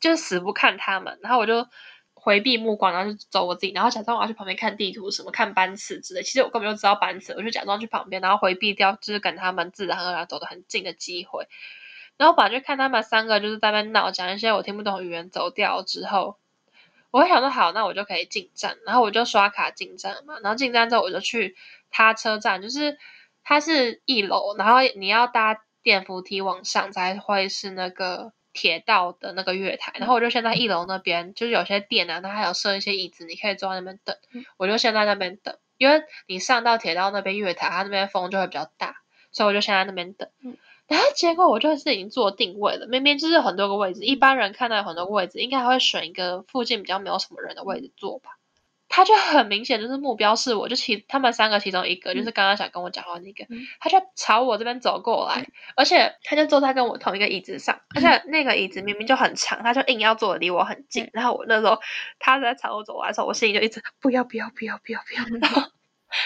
[0.00, 1.66] 就死不看他们，然后我就
[2.14, 6.22] 回避目光，然后就走我自己，然后假装我要去旁边看地图，什么看班次之类。
[6.22, 11.48] 其实我根本就知道班次，我就假装去旁边，然后回避掉，就是跟他们自然而然走得很近的机会。
[12.18, 16.36] 然后本来就看他们三个就是在那闹，讲一些我听不懂的语言，走掉之后，
[17.10, 20.38] 我会想说好，那我就可以进站，然后我就刷卡进站嘛。
[20.42, 21.56] 然后进站之后，我就去
[21.90, 22.98] 他车站，就是
[23.42, 28.32] 它是一楼，然后你要搭电扶梯往上才会是那个。
[28.52, 34.16] 铁道的那个月台，然后我就先在一楼那边，就是有些店啊，它还有设一些椅子，你可以坐在那边等。
[34.56, 38.96] 我就先在那边等，因为你上到铁道那边月台，它那边风就会比较大，
[39.30, 40.28] 所以我就先在那边等。
[40.88, 48.30] 然后结果我就是已经做定位了，明明就是很多个位置，一般人看到有很多个位置，应该还会选一个附近比较没有什么人的位置坐吧。
[48.92, 61.04] 他就很明显就是目标是我，就其他们三个其中一个，就是刚刚想跟我讲话那个，嗯、他就朝我这边走过来，嗯、而且他就坐在跟我同一个椅子上，而且那个椅子明明就很长，他就硬要坐离我很近。
[61.04, 61.78] 嗯、然后我那时候
[62.18, 65.62] 他在朝我走来的时候，我心里就一直不要不要不要不要不要，然后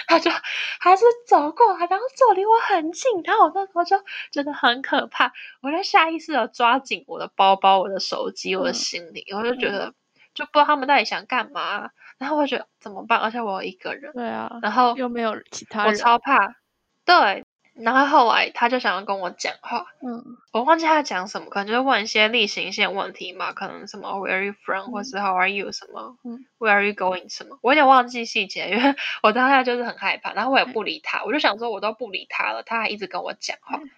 [0.07, 0.31] 他就
[0.79, 3.95] 还是走过来，然后坐离我很近，然后我那时候就
[4.31, 9.93] 觉得很可怕，我就下意识的抓紧我的包包、我的手机、我的行李，嗯、我就觉得。
[10.35, 13.19] 就不知道他们到底想干嘛，然后我就觉得怎么办？
[13.19, 16.55] 而且我有一个人，对啊，然后又没有其他人，我超怕。
[17.03, 17.45] 对，
[17.75, 33.91] 然后后来他就想要跟我讲话，嗯，我忘记他讲什么，可能就是问一些例行性问题嘛，可能什么 Where are you from，、嗯、或是 How are you 什么、嗯、，Where are you going 什么，我有点忘记细节，因为 我当下就是很害怕，然后我也不理他，嗯、我就想说我都不理他了，他还一直跟我讲话，嗯、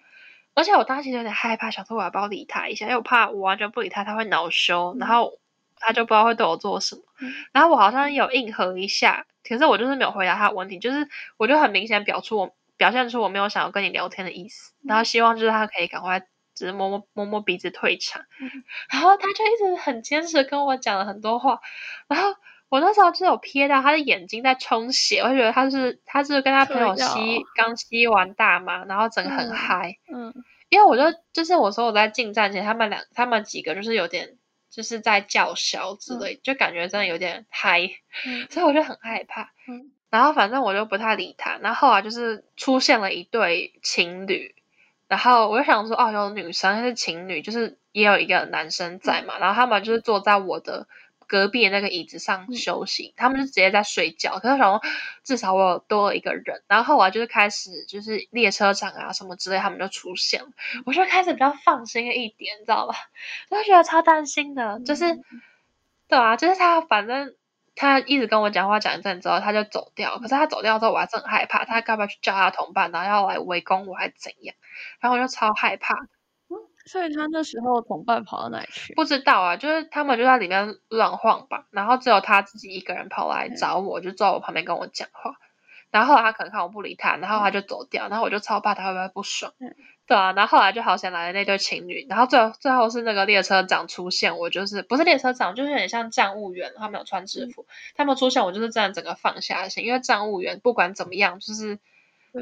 [0.54, 5.38] 而且我当时有点害怕，想说我要不要理他一下，因为我怕我完全不理他，他会恼羞，嗯、然后
[5.80, 12.54] 他就不知道会对我做什么，嗯、然后我好像有应和一下，可是我就是没有回答他的问题，就是我就很明显表出我。
[12.78, 16.20] 表现出我没有想要跟你聊天的意思，然后希望就是他可以赶快，
[16.54, 18.22] 只是摸摸摸摸鼻子退场。
[18.40, 18.48] 嗯、
[18.92, 21.58] 然后他就一直很坚持跟我讲了很多话，
[22.06, 22.28] 然后
[22.68, 29.96] 我那时候就有瞥到他的眼睛在充血，我就觉得他是他是跟他朋友吸刚吸完大麻，然后整个很嗨。
[30.14, 34.36] 嗯，嗯因为我就就是我说我在进站前，他们两他们几个就是有点
[34.70, 37.90] 就是在叫嚣之类，嗯、就感觉真的有点嗨，
[38.26, 39.52] 嗯、所以我就很害怕。
[39.66, 39.92] 嗯。
[40.10, 44.54] 然后反正我就不太理他，然后后来就是出现了一对情侣，
[45.06, 50.88] 然后我就想说，哦，有女生还是情侣，就是也有一个男生在嘛，然后他们就是坐在我的
[51.28, 54.40] 隔壁的那个椅子上休息，他们就直接在睡觉。
[54.40, 54.82] 可是我想说，
[55.22, 56.62] 至少我有多了一个人。
[56.66, 60.48] 然后后来就是开始就是列车长啊什么之类，他们就出现了，
[60.86, 62.94] 我就开始比较放心一点，你知道吧？
[63.50, 65.20] 我就觉得超担心的，就是
[66.08, 67.34] 对啊，就是他反正。
[67.80, 70.18] 他一直跟我讲话讲一阵之后，他就走掉。
[70.18, 74.56] 可是他走掉之后，我还是很害怕，他要不要去叫他同伴，然后要来围攻我，还是怎样？
[74.98, 75.94] 然后我就超害怕。
[76.88, 78.94] 嗯，所以他那时候同伴跑到哪里去？
[78.94, 81.66] 不知道啊，就是他们就在里面乱晃吧。
[81.70, 85.36] 然后只有他自己一个人跑来找我，嗯、就坐在我旁边跟我讲话。
[85.90, 88.08] 然后后来他可能看我不理他，然后他就走掉。
[88.08, 89.52] 然后我就超怕他会不会不爽。
[89.60, 89.74] 嗯
[90.08, 101.78] 对啊，然后后来就好险来了那对情侣，然后最后最后是那个列车长出现，我就是不是列车长，就是有点像站务员，他没有穿制服，嗯、他们出现，我就是这样整个放下心，因为站务员不管怎么样，就是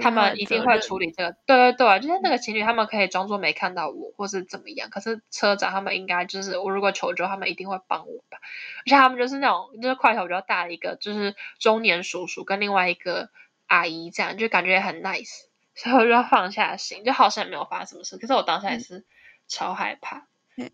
[0.01, 8.39] 他们一定会处理这个，对对对，就是那个情侣他们可以装作没看到我，或是怎么样，可是车长他们应该就是我如果求救，他们一定会帮我吧，
[8.85, 13.31] 而且他们就是那种就是块头比较大的一个，就是中年叔叔跟另外一个
[13.67, 15.47] 阿姨这样，就感觉很 nice。
[15.75, 18.17] 所以我就要放下心，就好像没有发生什么事。
[18.17, 19.05] 可是我当下也是
[19.47, 20.27] 超害怕。
[20.57, 20.71] 嗯、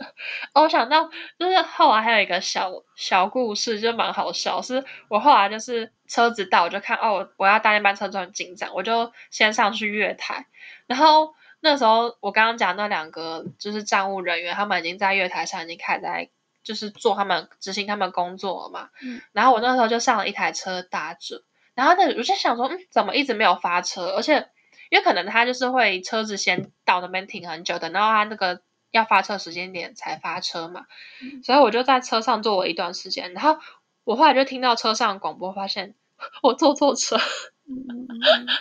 [0.54, 4.60] 我想到就是后来还有一个小小故事，就蛮好笑。
[4.62, 10.46] 是我后来就是车子到，我就看哦，我要搭那班车就很紧张，我就先上去月台。
[10.86, 16.30] 然后那时候我刚刚讲那两个就是站务人员，他们已经在月台上已经开始在
[16.62, 18.90] 就是做他们执行他们工作了嘛。
[19.02, 21.42] 嗯、然后我那时候就上了一台车搭着。
[21.74, 24.08] 然后那我就想说，嗯，怎么一直没有发车？
[24.08, 24.50] 而且
[24.90, 28.60] 因为可能他就是会车子先到那边停很久，等到他那个
[28.92, 30.86] 要发车时间点才发车嘛。
[31.20, 33.32] 嗯、所以我就在车上坐了一段时间。
[33.32, 33.58] 然后
[34.04, 35.96] 我后来就听到车上广播，发现
[36.42, 37.16] 我坐错车。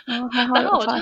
[0.07, 0.93] 然后我就。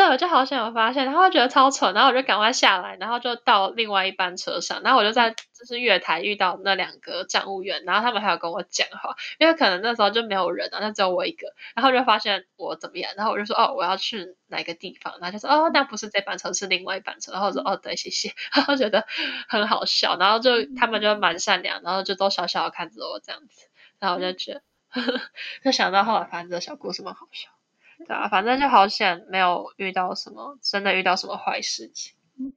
[0.00, 19.06] 对，我就好想有发现，然后我觉得超蠢，然后我就赶快下来，然后就到另外一班车上，然后我就在就是月台遇到那两个站务员，然后他们还有跟我讲话，因为可能那时候就没有人啊，那只有我一个，然后就发现我怎么样，然后我就说哦，我要去哪个地方，然后就说哦，那不是这班车，是另外一班车，然后我说哦，对，谢谢， 然后觉得
[19.50, 23.66] 很好笑，然后就他们就蛮善良，然后就都笑笑的看着我这样子，
[23.98, 25.20] 然后我就觉得，呵呵
[25.62, 27.59] 就想到后来发生这小故事蛮好笑。
[28.06, 32.14] 对啊，反正就好险，没有遇到什么真的遇到什么坏事情。
[32.38, 32.52] 嗯，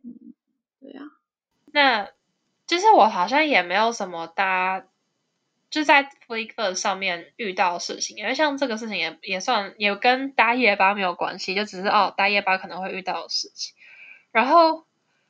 [0.79, 1.03] 对啊。
[1.71, 2.09] 那
[2.65, 4.85] 其实我好像也没有什么搭，
[5.69, 13.75] 就在 Flickr 上面遇到的事情，因为像这个事情也也算也跟搭夜巴没有关系，就只是哦搭夜巴可能会遇到的事情。
[14.31, 14.85] 然后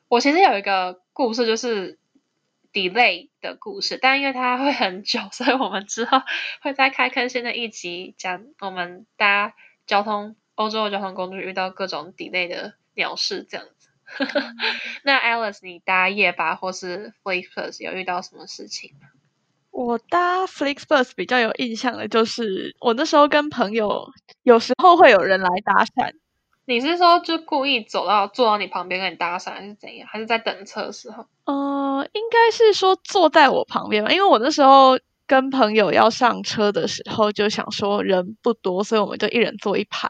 [0.07, 1.97] 我其实有一个故事，就是
[2.71, 6.21] delay 的故事，但因为它会很久，所以我们之后
[6.61, 9.55] 会再开更新的一集讲我们搭。
[9.85, 13.89] 交通，欧洲的交通工具遇到各种 delay 的鸟事这样子。
[15.03, 19.07] 那 Alice，你搭夜巴或是 Flixbus 有遇到什么事情吗？
[19.71, 24.07] 我搭 Flixbus 比较有印象的就是，我那时候跟朋友
[24.43, 26.13] 有时候会有人来搭讪。
[26.65, 30.07] 你是说就故意走到坐到你旁边跟你搭讪，还是怎样？
[30.07, 31.25] 还是在等车的时候？
[31.45, 34.99] 呃，应该是说坐在我旁边吧，因为我那时候。
[35.27, 40.09] 跟朋友要上车的时候，就想说人不多，所以我们就一人坐一排。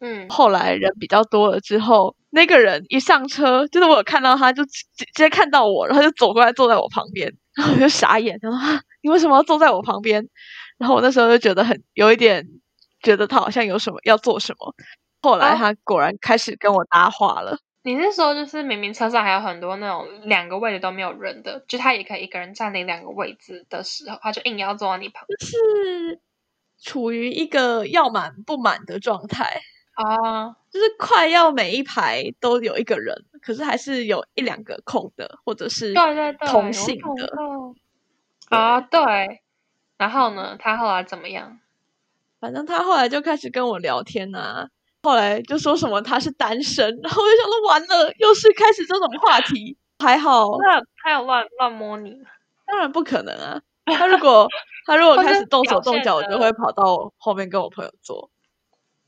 [0.00, 8.58] 嗯，后来人比较多了之后，那个人一上车，就是我有看到他，就直接看到我，然后就走过来坐在我旁边，然后我就傻眼，他说
[9.02, 10.26] ：“你为什么要坐在我旁边？”
[10.78, 12.44] 然后我那时候就觉得很有一点，
[13.02, 14.74] 觉得他好像有什么要做什么。
[15.20, 17.58] 后来他果然开始跟我搭话了。
[17.84, 26.20] 你是说，就是明明车上还有很多那种两个位置都没有人的，就他也可以一个人占领两个位置的时候，他就硬要坐到你旁边，就是
[26.80, 29.60] 处于一个要满不满的状态
[29.94, 37.32] 啊，就是快要每一排都有一个人，可是还是有一两个空的，或者是对对对同性的
[38.48, 39.42] 啊，对。
[39.98, 41.60] 然后呢，他后来怎么样？
[42.40, 44.68] 反正他后来就开始跟我聊天啊。
[45.02, 49.76] 后来就说什么他是单身，然后我就想说完了，又是开始这种话题。
[49.98, 52.30] 还好，那他有乱乱摸你吗？
[52.66, 53.60] 当然不可能啊！
[53.86, 54.48] 他如果
[54.86, 58.30] 他如果开始动手动脚，我就会跑到后面跟我朋友坐。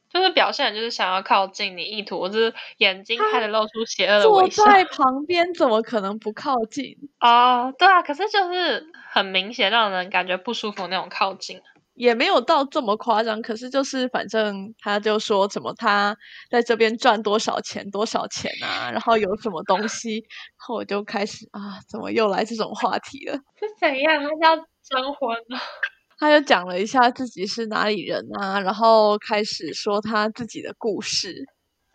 [0.09, 4.63] 就是表现就是想要靠近你，意图就是眼睛开始露出邪恶的微笑。
[4.63, 7.73] 坐在旁边怎么可能不靠近啊？
[7.73, 11.61] 对啊，可是就是很明显让人感觉不舒服那种靠近。
[11.95, 16.17] 也没有到这么夸张，可是就是反正他就说什么他
[16.51, 23.35] 在这边赚多少钱多少钱啊，然后有什么东西，然后我就开始啊，怎么又来这种话题了？
[23.59, 24.23] 是怎样？
[24.41, 25.59] 他要征婚了？
[26.19, 31.45] 他就讲了一下自己是哪里人啊，然后开始说他自己的故事，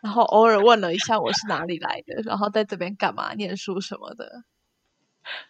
[0.04, 4.43] 然后偶尔问了一下我是哪里来的，然后在这边干嘛念书什么的，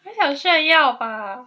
[0.03, 1.45] 他想炫耀吧？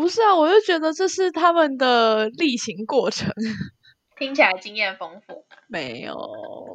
[0.00, 3.30] 不是啊，我就觉得这是他们的例行过程，
[4.18, 5.44] 听起来经验丰富。
[5.68, 6.16] 没有，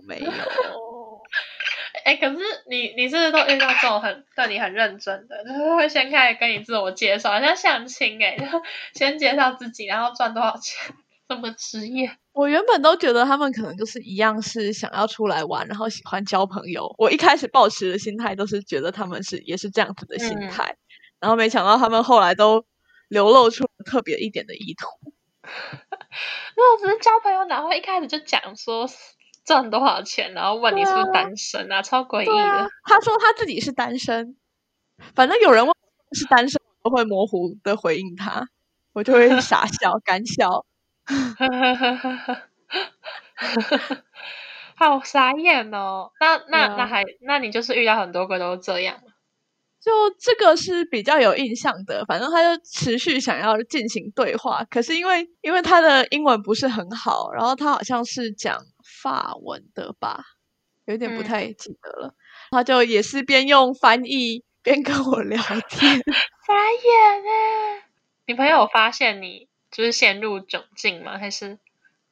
[0.08, 0.30] 没有。
[2.04, 2.38] 哎、欸，可是
[2.70, 8.38] 你，你是不是都遇到这种很对你很认真的，就是会先开始跟你自我介绍，好像相亲哎，
[8.94, 10.94] 先介绍自己，然后赚多少钱，
[11.28, 12.08] 什么职业？
[12.32, 16.94] 我原本都觉得他们可能就是一样是想要出来玩，然后喜欢交朋友。
[17.00, 20.78] 我一开始抱持的心态都是觉得他们是也是这样子的心态，嗯、
[21.22, 22.64] 然后没想到他们后来都。
[23.10, 24.88] 流露出特别一点的意图。
[26.56, 28.88] 如果只是交朋友，哪会一开始就讲说
[29.46, 31.78] 赚多少钱，然后问你是不是单身啊？
[31.78, 32.68] 啊超诡异的、啊。
[32.84, 34.36] 他说他自己是单身，
[35.14, 35.76] 反正有人问
[36.14, 38.48] 是单身，我都会模糊的回应他，
[38.94, 40.66] 我就会傻笑、干笑。
[44.78, 46.12] 好傻眼哦！
[46.20, 49.00] 那那那还那你就是遇到很多个都是这样。
[49.86, 60.24] 就这个是比较有印象的，反正他就持续想要进行对话，可是因为因为他的英文不是很好，然后他好像是讲法文的吧，
[60.86, 62.18] 有点不太记得了，嗯、
[62.50, 66.00] 他就也是边用翻译边跟我聊天，
[66.48, 67.84] 傻眼哎！
[68.26, 71.20] 你朋友发现你就是陷入窘境吗？
[71.20, 71.60] 还是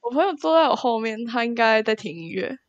[0.02, 2.60] 我朋友坐在我后面，他应该在听音乐。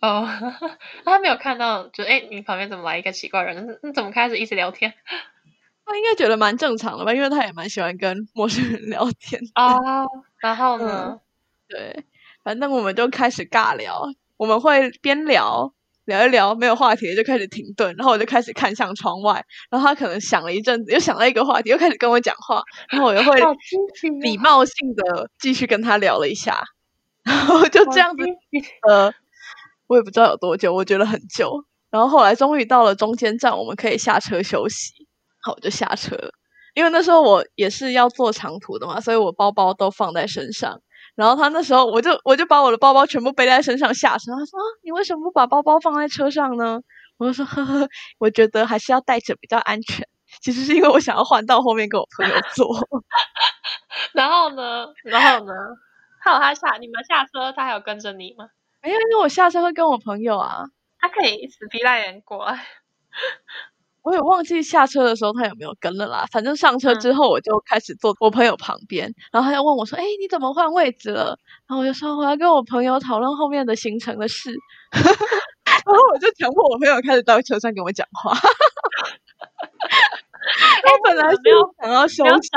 [0.00, 0.26] 哦，
[1.04, 3.78] 他没有看到，就哎，你旁边怎么来一个奇怪人？
[3.82, 4.94] 你怎么开始一直聊天？
[5.84, 9.76] 他应该觉得蛮正常的吧，因为他也蛮喜欢跟陌生人聊天啊。
[10.38, 11.20] 然后呢、嗯？
[11.68, 12.04] 对，
[12.44, 15.72] 反正我们就开始尬聊，我们会边聊
[16.04, 23.40] 聊一聊，没有话题就开始停顿，然后我就开始看向窗外，然后他可能想了一阵子，又想到一个话题，又开始跟我讲话，然后我又会
[24.20, 26.62] 礼貌性的继续跟他聊了一下，
[27.24, 28.24] 然后就这样子
[28.88, 29.12] 呃。
[29.88, 31.64] 我也不知道有多久，我觉得很久。
[31.90, 34.92] 然后后来终于到了中间站，我们可以下车休息。
[35.42, 36.30] 好，我就下车了。
[36.74, 40.80] 因为那时候我也是要坐长途的嘛，所以我包包都放在身上。
[41.16, 44.30] 然后他那时候，我就我就把我的包包全部背在身上下车。
[44.32, 46.80] 他说：“啊，你为什么不把包包放在车上呢？”
[47.18, 47.88] 我就说：“呵呵，
[48.20, 50.06] 我觉得还是要带着比较安全。
[50.42, 52.68] 其实是因为我想要换到后面跟我朋友坐。
[54.12, 54.86] ”然后呢？
[55.02, 55.52] 然后呢？
[56.22, 58.44] 还有他下你们下车，他还有跟着你吗？
[58.88, 60.64] 哎，因为我下车会跟我朋友啊，
[60.98, 62.64] 他可以死皮赖脸过来。
[64.02, 66.24] 我也忘记下车的时候他有没有跟了啦。
[66.32, 74.54] 反正上车之后我就开始坐我朋友旁边，嗯、然后他就问我说：“哎，你怎么换位置了？”然后我就说：“我要跟我朋友讨论后面的行程的事。
[75.84, 78.32] ”然后我就强迫我朋友开始到车上跟我讲话。
[80.84, 82.48] 我本来是没有想要休息。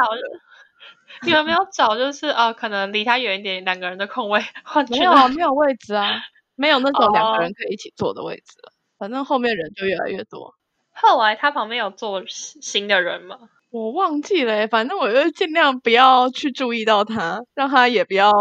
[1.25, 1.95] 你们没有找？
[1.97, 4.85] 就是啊，可能离他远一点，两个人的空位换。
[4.89, 6.21] 没有啊，没有位置啊，
[6.55, 8.71] 没有那种两个人可以一起坐的位置了。
[8.71, 10.53] 哦、反正后面人就越来越多。
[10.93, 13.37] 后来他旁边有坐新的人吗？
[13.71, 18.31] 我忘记了，反正我就尽量不要去注意到他，让他也不要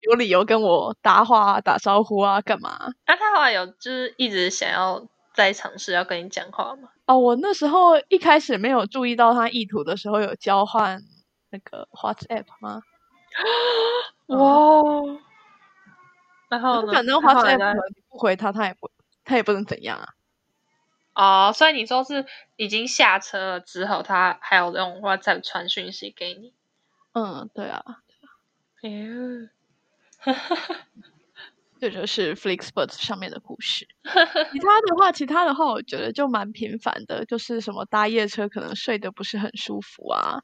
[0.00, 2.92] 有理由跟我搭话、打招呼啊，干嘛？
[3.06, 6.90] 那、啊、他后来有就是一直想要再尝试要跟你讲话吗？
[7.06, 11.00] 哦，我那时候一开始没有注意到他意图的时候，有交换。
[11.56, 12.82] 那个 WhatsApp 吗？
[14.28, 15.18] 哇！
[16.48, 16.92] 然后呢？
[16.92, 18.90] 反正 WhatsApp 你不回他，他也不，
[19.24, 20.14] 他也不能怎样啊。
[21.14, 22.26] 哦，所以你说是
[22.56, 26.52] 已经下车了之后，他还有用 WhatsApp 传讯息给你？
[27.12, 27.82] 嗯，对啊。
[28.82, 29.08] 哎呀，
[31.80, 33.88] 这就是 Flixbus 上面的故事。
[34.52, 40.42] 其他的话，其他的话，我觉得就蛮平凡的，就是什么搭夜车可能睡得不是很舒服啊。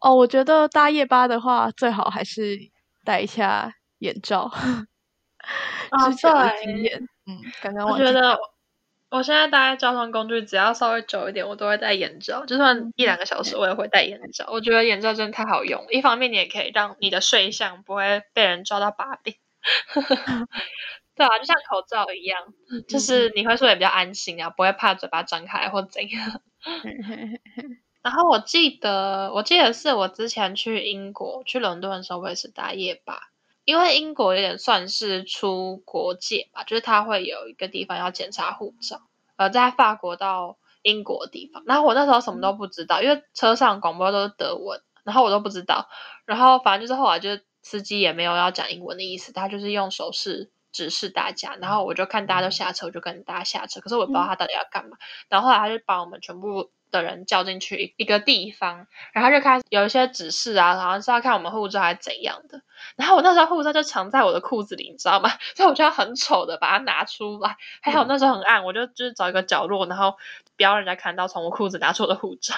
[0.00, 2.58] 哦，我觉得搭夜巴的话，最好还是
[3.04, 4.50] 戴一下眼罩。
[5.90, 8.38] 啊，之前的经验，嗯，刚刚我觉得
[9.10, 14.46] 我现在搭交通工具，只要稍微久一点，我都会戴眼罩，就算一两个小时，我也会戴眼罩。
[14.50, 19.34] 我觉得眼罩真的太好用，一方面你也可以让你的睡相不会被人抓到把柄。
[21.14, 22.40] 对啊，就像口罩一样，
[22.88, 26.40] 就是你会睡得比较安心啊，不会怕嘴巴张开或怎样。
[28.02, 33.20] 然后我记得，我记得是我之前去英国去伦敦的时候，我也是打夜巴，
[33.64, 39.02] 因为英国有点算是出国界吧，就是它会有一个地方要检查护照，
[39.36, 41.62] 呃，在法国到英国的地方。
[41.66, 45.88] 然后我那时候什么都不知道，因为车上广播都是德文，然后我都不知道。
[46.24, 47.44] 然后反正就是后来就是。
[47.62, 53.80] 司机也没有要讲英文的意思，他就是用手势指示大家，然后我就看大家都下车，我就跟大家下车。
[53.82, 54.96] 可是我不知道他到底要干嘛。
[54.96, 62.62] 嗯、然后后来他就把我们全部的人叫进去一个地方，然后就开始有一些指示啊，然后是要看我们护照还是怎样的。
[62.96, 65.30] 然后我那时候护照就藏在我的裤子里，你知道吗？
[65.56, 67.56] 所以我就要很丑的把它拿出来。
[67.82, 70.16] 还好那时候很暗，我就就是找一个角落，然后
[70.56, 72.54] 不要人家看到从我裤子拿出我的护照。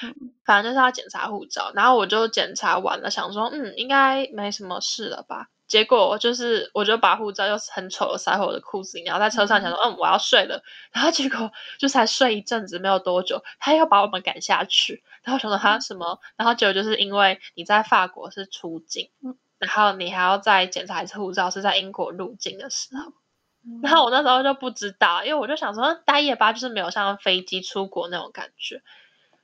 [0.44, 5.48] 反正就是要检查护照，然后我就检查完了，想说嗯，应该没什么事了吧。
[5.66, 10.62] 结果就是我就把护照又很丑的塞回我的裤子里，然后在车上想说嗯，我要睡了。
[10.92, 15.02] 然后结果就才睡一阵子没有多久，他又把我们赶下去。
[15.22, 16.20] 然后想说他什么？
[16.36, 19.10] 然后结果就是因为你在法国是出境。
[19.58, 23.12] 然后你还要再检查一次护照，是在英国入境的时候。
[23.66, 28.82] 嗯、然后我那时候就不知道，因为我就想说，搭夜巴就是没有像飞机出国那种感觉，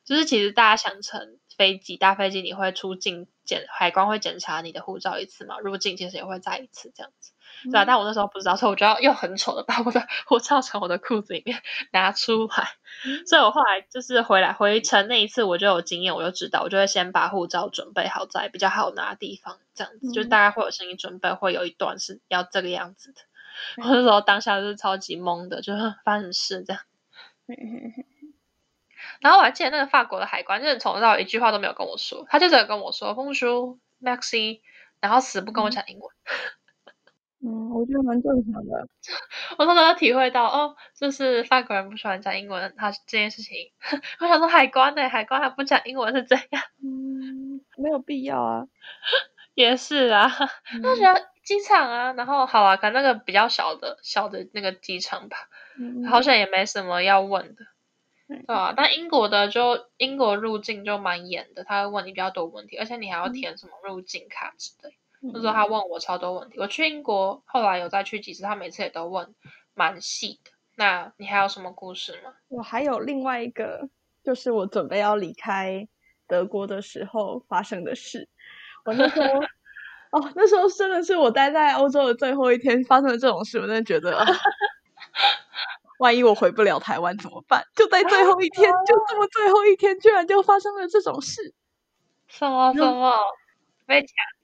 [0.05, 7.33] 就是其实大家想成飞机，搭飞机你会出境检海关会检查你的护照一次嘛，入境其实也会再一次这样子。
[7.71, 11.61] 对啊，但我那时候不知道，所以我就要又很丑的把我的护照从我的裤子里面
[11.93, 12.69] 拿出来。
[13.29, 23.21] 所以我后来就是回来回程那一次，我就有经验，我就知道，我就会先把护照准备好在比较好拿的地方，这样子，嗯、就大概会有心理准备，会有一段是要这个样子的。
[23.77, 26.81] 嗯、我那时候当下就是超级懵的，就是发生事这样。
[29.21, 34.61] 然后我还记得那个法国的海关，就是从头到尾一句话都没有跟我说，他就只有跟我说 Bonjour, Merci，
[35.01, 36.09] 然后死不跟我讲英文。
[36.09, 36.51] 嗯
[37.43, 38.87] 嗯，我觉得蛮正常的。
[39.57, 43.57] 我那时候体会到，哦，就是法国人不喜欢讲英文，他这件事情，
[44.21, 46.63] 我想说海关呢，海关还不讲英文是怎样？
[46.85, 48.67] 嗯，没有必要啊。
[49.55, 50.31] 也是啊，
[50.83, 55.49] 那觉得机场啊，然后好啊，可能那个比较小的小的那个机场吧，
[55.79, 57.67] 嗯、好像也没什么要问的，嗯、
[58.31, 64.97] 对啊，但英国的就英国入境就蛮严的，他会问你比较多问题，而且你还要填什么入境卡之类。
[65.21, 69.35] 那时候他问我超多问题，我去英国后来有再去几次，他每次也都问
[69.75, 70.53] 蛮细的。
[70.77, 72.33] 那你还有什么故事吗？
[72.49, 73.89] 我还有另外一个，
[74.23, 75.89] 就是我准备要离开
[76.29, 78.29] 德国的时候发生的事。
[78.85, 79.29] 我那时候，
[80.19, 84.25] 哦，那时候真的是我待在欧洲的最后一天发生的这种事，我真的觉得，
[86.01, 87.63] 万一我回不了台湾怎么办？
[87.77, 91.55] 就在最后一天，就这么最后一天，居然就发生了这种事，
[92.27, 93.15] 什么什么？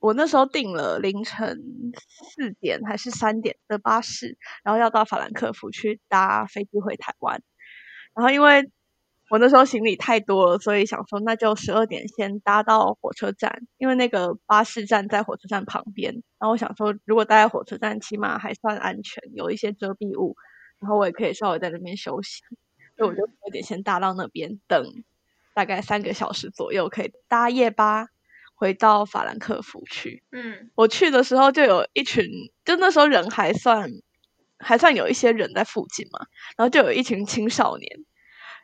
[0.01, 1.59] 我那时候订了凌晨
[1.99, 7.41] 四点还是三点的巴士，然后要到法兰克福去搭飞机回台湾。
[8.15, 8.71] 然后因为
[9.31, 16.13] 我那时候行李太多了，所以想说那就十二点先搭到火车站，因为那个巴士站在火车站旁边。
[16.39, 20.37] 然后我想说，如果待在火车站，起码还算安全，有一些遮蔽物，
[20.81, 22.43] 然后我也可以稍微在那边休息。
[22.97, 24.85] 所以我就十二点先搭到那边，等
[25.55, 28.09] 大概三个小时左右，可以搭夜巴。
[28.59, 32.25] 回到法兰克福去，嗯，我去的时候就有一群，
[32.65, 33.87] 就那时候人还算
[34.57, 36.21] 还算有一些人在附近嘛，
[36.57, 37.87] 然后就有一群青少年，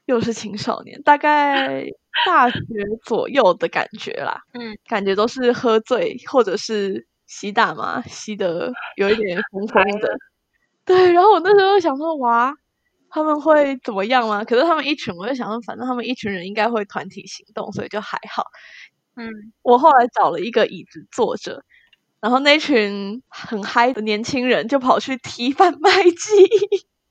[0.07, 1.85] 又是青少年，大概
[2.25, 2.59] 大学
[3.05, 10.09] 左右的感觉啦，嗯，感觉都是喝醉或者是吸大麻，吸的有一点疯疯的，
[10.87, 12.55] 对，然后我那时候想说，哇，
[13.09, 14.45] 他们会怎么样吗？
[14.45, 18.45] 可是他们一群，我就想说，反正他们一群人应该会团体行动，所以就还好。
[19.17, 19.31] 嗯，
[19.63, 21.63] 我后来找了一个椅子坐着，
[22.21, 26.49] 然后那群很嗨的年轻人就跑去踢贩卖机，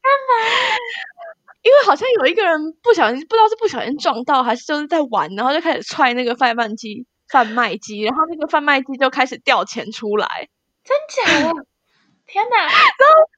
[0.02, 0.36] 干嘛？
[1.64, 10.50] 因为好像有一个人不小心，不知道是不小心撞到，还是就是在玩，然后就开始踹那个贩卖机，贩卖机，然后那个贩卖机就开始掉钱出来，
[10.84, 11.66] 真假的？
[12.32, 12.58] 天哪！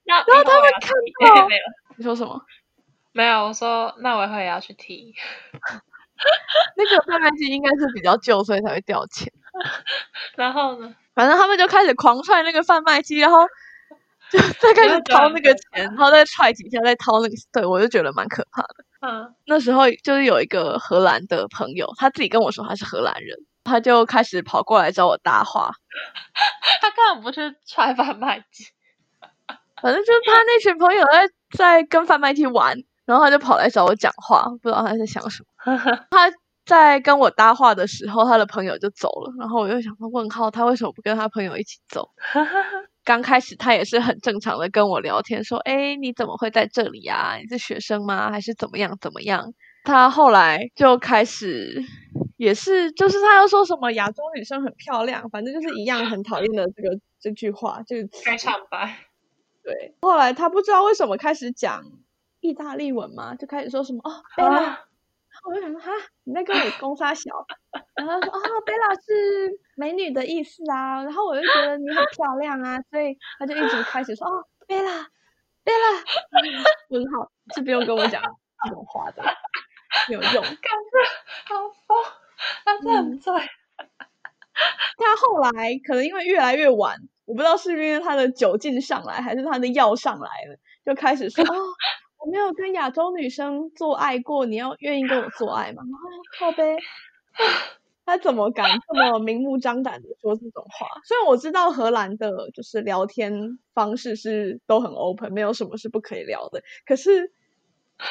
[0.05, 0.91] 然后，然后他们看
[1.39, 1.47] 到，
[1.97, 2.39] 你说什么？
[3.11, 5.13] 没有，我说那我以后也要去踢。
[6.77, 9.33] 那个贩卖机应该是比较旧，所以才会掉钱。
[10.37, 10.95] 然后呢？
[11.15, 13.43] 反正他们就开始狂踹那个贩卖机，然后
[14.31, 18.85] 就 再开始掏那个钱，然后再踹几下，再掏那个，对我就觉得蛮可怕的。
[19.01, 25.71] 嗯，那时候就是有一个荷兰的朋友，他自己跟我说他是荷兰人，他就开始跑过来找我搭话。
[26.81, 28.65] 他根本不去踹贩卖机，
[29.83, 35.75] 反正就是他那群朋友在在跟贩卖机玩，然后他就跑来找我讲话，不知道他在想什么。
[36.09, 36.31] 他
[36.65, 42.09] 在跟我搭话的时候，他的朋友就走了，然后我就想说问号，他为什么不跟他朋友一起走？
[43.03, 47.35] 刚开始他也是很正常的跟我聊天，说：“哎，你怎么会在这里啊？
[47.35, 48.31] 你是学生吗？
[48.31, 49.53] 还是怎么样怎么样？”
[49.83, 51.83] 他后来就开始
[52.37, 58.95] 也是，就是他又说什么亚洲女生很漂亮，反正就是一样很讨厌的这个这句话，就是开场白。
[59.63, 61.83] 对，后来他不知道为什么开始讲
[62.41, 64.85] 意大利文嘛，就开始说什么哦，贝拉。
[65.45, 65.91] 我就想说哈，
[66.25, 67.31] 你在跟我攻杀小，
[67.95, 75.07] 然后说哦，贝拉是美女的意思啊，然后我就觉得你很漂亮啊，所以他就一直开始说哦，贝拉，
[75.63, 75.89] 贝拉，
[76.89, 78.21] 很好，是不用跟我讲
[78.63, 79.23] 这种话的，
[80.07, 81.97] 没有用，感觉好疯，
[82.63, 83.43] 他真的很帅。
[83.75, 83.89] 嗯、
[84.97, 86.95] 他后来可能因为越来越晚，
[87.25, 91.55] 我不知道是因为他的酒劲上来，还是他的药上来了，就开始说 哦。
[92.25, 95.83] 我没有跟亚洲女生做爱过，你要愿意跟我做爱吗？
[95.83, 96.09] 然后
[96.39, 96.77] 靠呗，
[98.05, 100.87] 他怎么敢这么明目张胆的说这种话？
[101.03, 107.33] 虽然我知道荷兰的就是聊天方式是都很 open，没有什么是不可以聊的，可是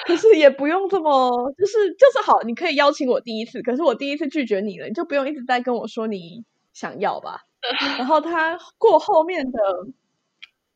[0.07, 6.45] 可是也不用这么就是就是好，你可以邀请我第一次，可是我第一次拒绝你了，你就不用一直在跟我说你
[6.75, 7.41] 想要吧。
[7.99, 9.59] 然后他过后面的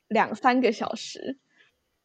[0.09, 1.39] 两三个小时。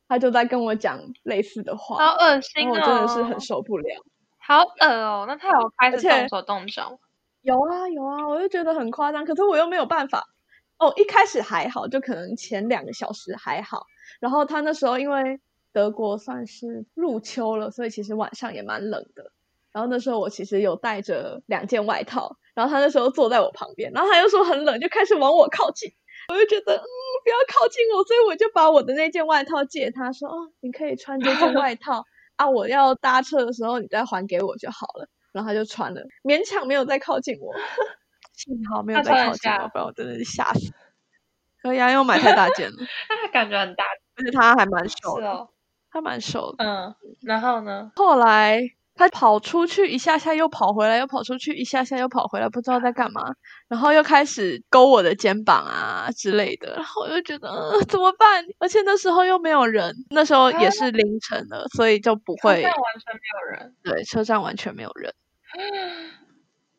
[0.08, 2.74] 他就在跟我讲类似的话，好恶心哦！
[2.74, 4.06] 我真的是很受不了，
[4.40, 5.24] 好恶哦！
[5.26, 7.00] 那他有开始动手动脚？
[7.44, 10.28] 有啊有啊，我就觉得很夸张，可是我又没有办法。
[10.80, 13.86] 哦，一开始还好，就可能前两个小时还好。
[14.20, 15.40] 然后他那时候因为
[15.72, 19.32] 德国算是入秋了，所以其实晚上也蛮冷的。
[19.72, 25.91] 然后那时候我其实有带着两件外套，然后他那时候坐在我旁边，然后他又说很冷，就开始往我靠近。
[26.28, 26.86] 我就觉得，嗯，
[27.24, 32.05] 不要靠近我，所以我就把我的那件外套借他说，哦，你可以穿这件外套
[32.36, 35.09] 啊，我要搭车的时候你再还给我就好了。
[35.34, 37.51] 然后他就穿了，勉强没有再靠近我，
[38.38, 40.72] 幸好没有再靠近我，不然我真的是吓死。
[41.64, 42.78] 可以啊，因为我买太大件了，
[43.09, 43.86] 他感觉很大，
[44.18, 45.49] 而且他还蛮瘦的，哦、
[45.89, 46.64] 他蛮瘦的。
[46.64, 47.91] 嗯，然后呢？
[47.95, 48.62] 后来。
[48.96, 53.34] 他跑出去一下下，又跑回来，又跑出去一下下，又跑回来，不知道在干嘛。
[53.68, 56.74] 然后又开始勾我的肩膀啊之类的。
[56.76, 58.46] 然后我就觉得，呃，怎么办？
[58.60, 62.62] 而且那时候又没有人，那时候也是凌晨了，所以就不会。
[62.62, 63.76] 车站完全没有人。
[63.84, 65.14] 对，车站完全没有人。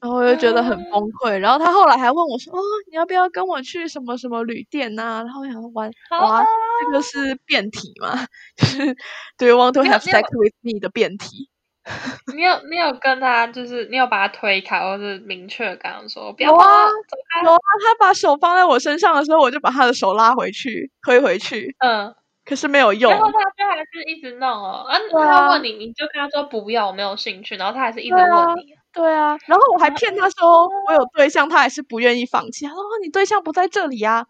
[0.00, 1.38] 然后我就觉得很崩溃。
[1.38, 2.60] 然后他后来还问我说：“哦，
[2.90, 6.46] 你要不要跟我去什么什么旅店啊？”然后我想玩：“哇，哇，
[6.84, 8.26] 这个是变体吗？
[8.56, 8.96] 就是
[9.38, 11.48] Do you want to have sex with me 的变体？”
[12.36, 17.42] 你有你有跟他就是你有把他推开，或是明确跟他说不要啊，走开。
[17.42, 21.74] 有啊，他把手放在我身上的时候，我就把他的手拉回去，推回去。
[21.80, 22.14] 嗯，
[22.44, 23.10] 可是没有用。
[23.10, 27.56] 然后他就还是一直弄哦，啊，他问你，你就跟他说不要，我没有兴趣。
[27.56, 28.28] 然后他还是一直问你。
[28.30, 28.54] 对啊，
[28.92, 32.64] 对啊，然后我还骗他说我有对象，他还是不愿意放弃。
[32.66, 34.26] 他说你对象不在这里啊？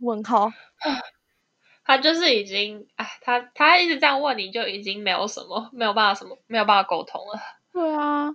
[0.00, 0.50] 问号。
[1.90, 7.40] 他就是已经，哎，他他一直这样问你，就已经没有什么，没有办法什么，没有办法沟通了。
[7.72, 8.28] 对啊，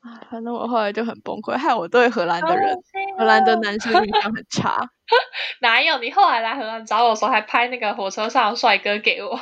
[0.00, 2.74] 哎，反正我后来就很崩溃，害我对荷兰的人，
[3.18, 4.88] 荷兰的男生印象很差。
[5.60, 5.98] 哪有？
[5.98, 9.38] 你后来来荷兰找我的时候，还拍那个火车上的帅哥给我，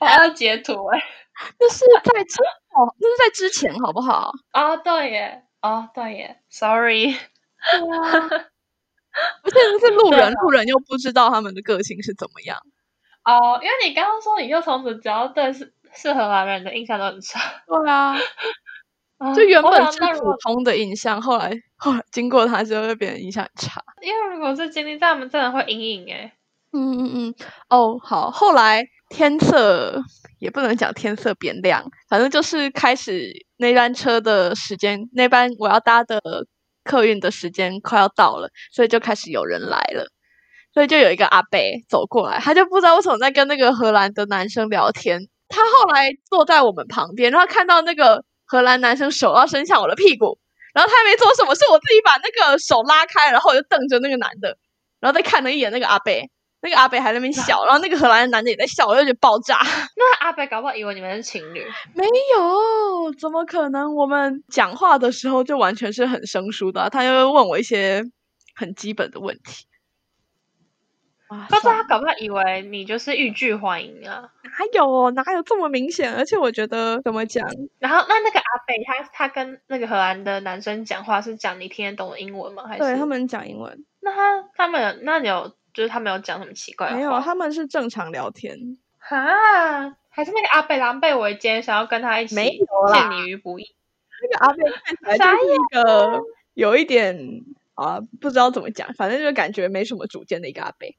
[0.00, 1.00] 我要截图哎，
[1.60, 2.42] 那是在之
[2.74, 4.32] 哦，那是在之前，好不好？
[4.50, 7.14] 啊，对耶，啊，对耶，Sorry。
[7.70, 8.46] 对啊。
[9.42, 12.58] 不是，是路人，路人又不知道他们的个性是怎么样。
[13.24, 17.40] 哦，因为你刚刚说你就从此只要对适适合男人的印象都很差。
[17.66, 18.16] 对啊，
[19.34, 23.82] 就原本是普通的印象，后来后来经过他之后，就变得印象很差。
[24.00, 26.32] 因为如果是经历这样，他们真的会阴影诶。
[26.72, 27.34] 嗯嗯嗯。
[27.68, 30.02] 哦，好，后来天色
[30.38, 36.20] 也不能讲天色变亮，反正就是开始那班车的时间，那班我要搭的。
[36.84, 40.06] 客运的时间快要到了，所以就开始有人来了，
[40.74, 41.58] 所以就有一个阿伯
[41.88, 45.20] 走过来，他就不知道为什么在跟那个荷兰的男生聊天。
[45.48, 50.38] 他后来坐在我们旁边，然后看到那个荷兰男生手要伸向我的屁股，
[50.72, 54.56] 然后他也没做什么，是我自己把那个手拉开，然后我就瞪着那个男的，
[54.98, 56.10] 然后再看了一眼那个阿伯。
[56.62, 59.58] 那个阿北还在那边笑，然后那个荷兰的男的也在笑，我就觉得爆炸。
[59.96, 61.66] 那阿北搞不好以为你们是情侣？
[61.94, 62.04] 没
[62.36, 63.94] 有，怎么可能？
[63.96, 68.04] 我们讲话的时候就完全是很生疏的啊，他就会问我一些
[68.54, 69.66] 很基本的问题。
[71.48, 74.28] 不知道他搞不好以为你就是欲拒还迎啊？
[74.44, 76.14] 哪有哦，哪有这么明显？
[76.14, 77.44] 而且我觉得怎么讲？
[77.78, 82.64] 然后那那个阿北他他跟那个荷兰的男生讲话是讲你听得懂的英文吗？
[82.68, 83.84] 还是对他们讲英文？
[84.00, 86.98] 那他他们那你有就是他没有讲什么奇怪的话？
[86.98, 88.78] 没有，他们是正常聊天。
[88.98, 89.18] 哈，
[90.10, 93.74] 还是那个阿贝狼狈为奸，想要跟他一起陷你于不义？
[94.22, 96.20] 那个阿贝看起来就是一个
[96.54, 97.42] 有一点。
[97.74, 100.98] 啊，不知道怎么讲，反正就感觉没什么主见的一个阿贝。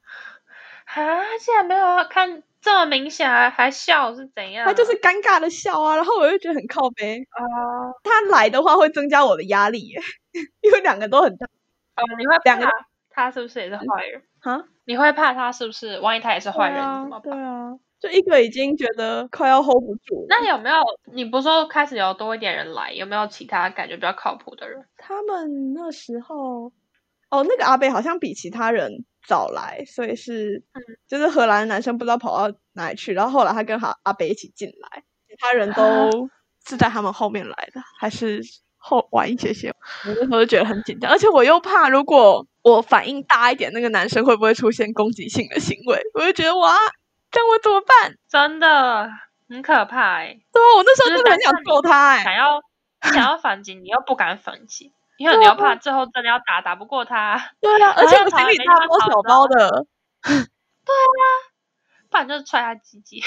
[0.86, 4.65] 啊，竟然没有看这么明显，还还笑是怎样？
[4.65, 7.24] 他就是尴尬的笑啊，然后我就觉得很靠背。
[7.30, 10.01] 啊、uh，他来的话会增加我的压力耶，
[10.61, 11.45] 因为两个都很大。
[11.95, 12.71] 哦、uh，你会怕
[13.11, 14.24] 他是不是也是坏人？
[14.44, 14.64] 啊？
[14.86, 16.00] 你会怕他是不是？
[16.00, 17.22] 万一他也是坏人怎么办？
[17.22, 17.74] 对啊。
[18.00, 20.26] 就一个已经觉得快要 hold 不住。
[20.28, 20.76] 那有没有？
[21.14, 22.91] 你不是说开始有多一点人来？
[22.91, 24.86] 有没有其他感觉比较靠谱的人？
[24.98, 26.74] 他们那时候，
[27.30, 36.30] 哦，那个阿伯好像比其他人早来，所以是，嗯、就是荷兰男生不知道跑到哪里去，然后后来他跟阿阿伯一起进来，其他人都
[36.68, 38.41] 是在他们后面来的，还是
[38.76, 39.70] 后晚一些些。
[39.70, 46.01] 我那时候就觉得很紧张，而且我又怕，如果我反应大一点，那个男生会不会出现攻击性的行为？
[46.16, 46.76] 我就觉得哇。
[47.32, 48.16] 这样我怎么办？
[48.30, 49.09] 真的
[49.49, 50.39] 很可怕哎、欸！
[50.53, 52.61] 对啊，我那时候真的很想揍他哎、欸，想要
[53.11, 57.49] 想要反击，你又不敢反击，因为你又怕最后真的要打打不过他。
[57.59, 59.88] 对啊，而且我心里大包小包的。
[60.22, 61.26] 对啊，
[62.11, 63.20] 不然就是踹他鸡鸡。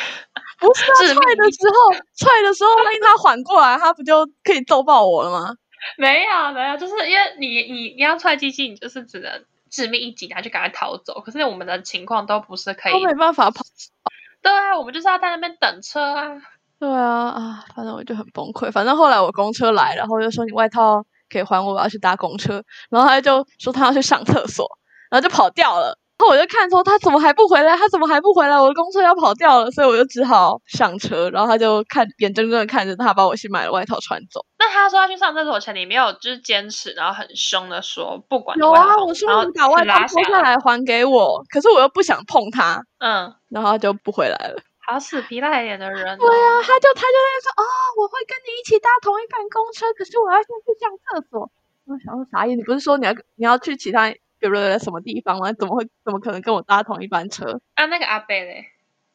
[0.60, 5.56] 不是啊， 踹的时候，踹的时候万一他缓过来，他不就可以揍爆我了吗？
[5.98, 9.44] 没有没有，就是因为你你你要踹机器，你就是只能。
[9.68, 11.20] 致命一击，然后就赶快逃走。
[11.20, 13.64] 可是我们的情况都不是可以，都没办法跑。
[14.40, 16.40] 对啊，我们就是要在那边等车啊。
[16.78, 18.70] 对啊，啊，反正我就很崩溃。
[18.70, 22.62] 反正后来我公车来了，然后就说你外套可以还我，我要去搭公车。
[22.88, 24.78] 然后他就说他要去上厕所，
[25.10, 25.98] 然后就跑掉了。
[26.18, 27.76] 然后我就看说他怎么还不回来？
[27.76, 28.58] 他怎么还不回来？
[28.58, 31.30] 我的公车要跑掉了，所以我就只好上车。
[31.30, 34.44] 然后他就看眼睁睁的看着他把我新买的外套穿走。
[34.58, 38.58] 那他说他去上厕所前，你没有就是坚持，然后很凶的说不管。
[38.58, 42.82] 有啊，我说你把外套脱下来还给我，可是我又不想碰他。
[42.98, 44.56] 嗯，然后他就不回来了。
[44.88, 46.16] 好死皮赖脸的人、哦。
[46.18, 51.50] 对啊，他就他就在说啊、哦，我会跟你一起搭同一班公车，可是我要先去上厕所。
[51.84, 52.56] 我想说啥意思？
[52.56, 54.12] 你不是说你要你要去其他？
[54.40, 55.52] 有没有在什么地方吗？
[55.54, 55.88] 怎么会？
[56.04, 57.60] 怎么可能跟我搭同一班车？
[57.74, 58.66] 啊，那个阿贝嘞？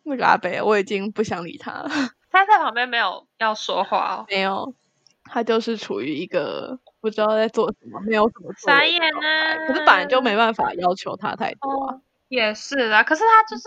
[0.03, 1.89] 那个阿贝，我已经不想理他了。
[2.31, 4.25] 他在旁边没有要说话哦。
[4.27, 4.73] 没有，
[5.25, 9.67] 他就是处于一个不知道在做什么，没有什么傻眼呢。
[9.67, 11.69] 可是本来就没办法要求他太多。
[11.69, 13.63] 哦，也是啊，可是他就是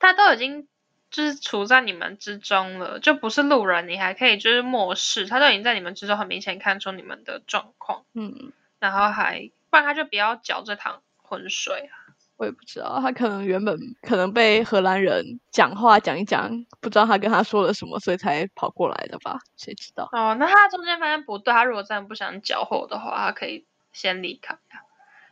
[0.00, 0.66] 他都已经
[1.10, 5.26] 就是处在你们之中了，就不是路人，你还可以就是漠视。
[5.26, 8.02] 他都已经在你们之中，很明显看出你们的状况。
[8.14, 9.50] 嗯，然后还。
[9.74, 12.14] 不然他就不要搅这趟浑水啊！
[12.36, 16.48] 我也不知道，他可能原本可能被荷兰人讲话讲一讲，
[16.80, 19.40] 不知道他跟他说了什么，所以才跑过来的吧？
[19.56, 20.08] 谁知道？
[20.12, 24.78] 哦，那他中间发现不对，他如果真的不想搅和的话，他可以先离开啊。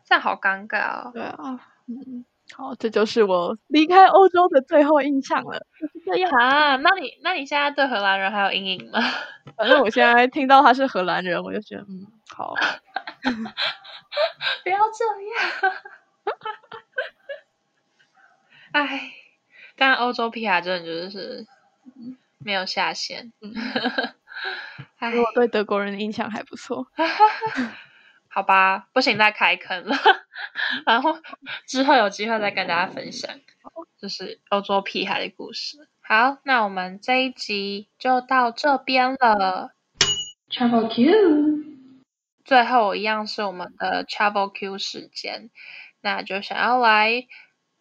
[0.04, 1.12] 这样好尴尬哦。
[1.14, 5.64] 对啊，嗯，好，这就是我离开欧洲的最后印象了。
[5.80, 6.74] 就是这样啊？
[6.78, 8.98] 那你那你现在对荷兰人还有阴影吗？
[9.56, 12.54] 反正我现在听到他是荷兰人，我就觉得嗯，好。
[14.64, 15.04] 不要这
[15.66, 15.72] 样！
[18.72, 19.12] 哎，
[19.76, 21.46] 但欧洲屁孩真的就是
[22.38, 23.32] 没有下限。
[23.40, 23.52] 嗯，
[24.98, 26.86] 哎，我对德国人的印象还不错。
[28.28, 29.94] 好吧，不行，再开坑了。
[30.86, 31.18] 然后
[31.66, 33.30] 之后有机会再跟大家分享，
[34.00, 35.86] 就是欧洲屁孩的故事。
[36.00, 39.72] 好，那我们这一集就到这边了。
[40.50, 41.71] Travel Q。
[42.44, 45.50] 最后一样是我们的 Travel Q 时间，
[46.00, 47.26] 那就想要来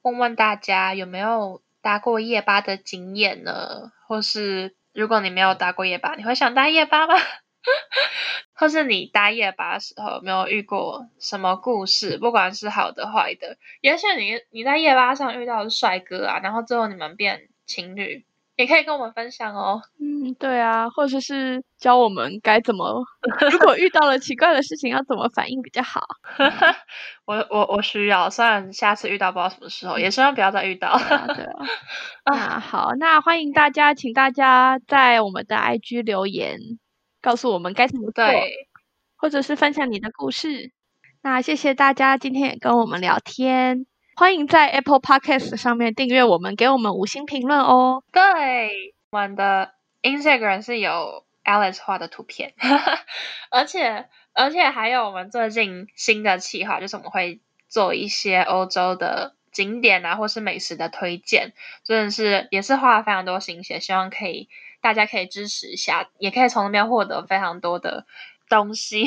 [0.02, 3.92] 问问大家有没有搭过夜巴的经验呢？
[4.08, 7.16] 或是如果你没有搭过夜巴，你会想搭夜巴吗？
[8.54, 12.18] 或是你搭夜巴的时候有没有遇过什么故事？
[12.18, 18.26] 不管是好的坏的，也许你你在夜巴上遇到是帅哥啊，然后最后你们变情侣。
[18.62, 19.82] 也可以跟我们分享哦。
[20.00, 23.04] 嗯，对啊，或者是教我们该怎么，
[23.52, 26.02] 如果遇到了奇怪的事情，要怎么反应比较好。
[27.26, 30.96] 我我我需要，虽然下次遇到不知道什么时候，也希望不要再遇到。
[30.98, 31.66] 对啊，对啊。
[32.26, 36.60] 啊，好，那欢迎大家，请大家在我们的 IG 留言，
[37.20, 38.24] 告诉我们该怎么做，
[39.16, 40.72] 或者是分享你的故事。
[41.24, 43.86] 那谢谢大家今天也跟我们聊天。
[44.22, 48.04] 欢迎在 Apple Podcast 上面订阅我们，给我们五星评论哦。
[48.12, 52.54] 对，我们的 Instagram 是有 Alex 画的图片，
[53.50, 61.54] 而且而且还有我们最近新的计划，就是我们会做一些欧洲的景点啊，或是美食的推荐，
[61.84, 64.50] 真的是也是花了非常多心血，希望可以
[64.82, 68.06] 大家可以支持一下，也可以从那边获得非常多的
[68.48, 69.06] 东西。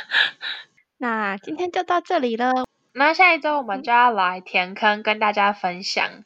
[0.98, 2.52] 那今天就到这里了，
[2.92, 6.24] 那下一周我们就要来填坑，跟大家分享，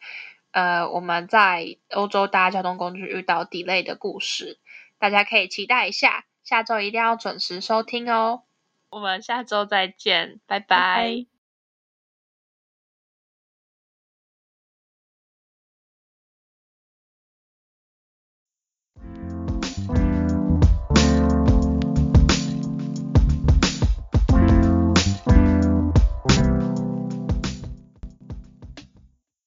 [0.50, 4.58] 呃，我们在欧洲搭交通工具遇到 delay 的故事，
[4.98, 8.42] 大家可以期待一下，下周一定要准时收听哦。
[8.90, 10.66] 我们下周再见，拜拜。
[10.68, 11.35] 拜拜。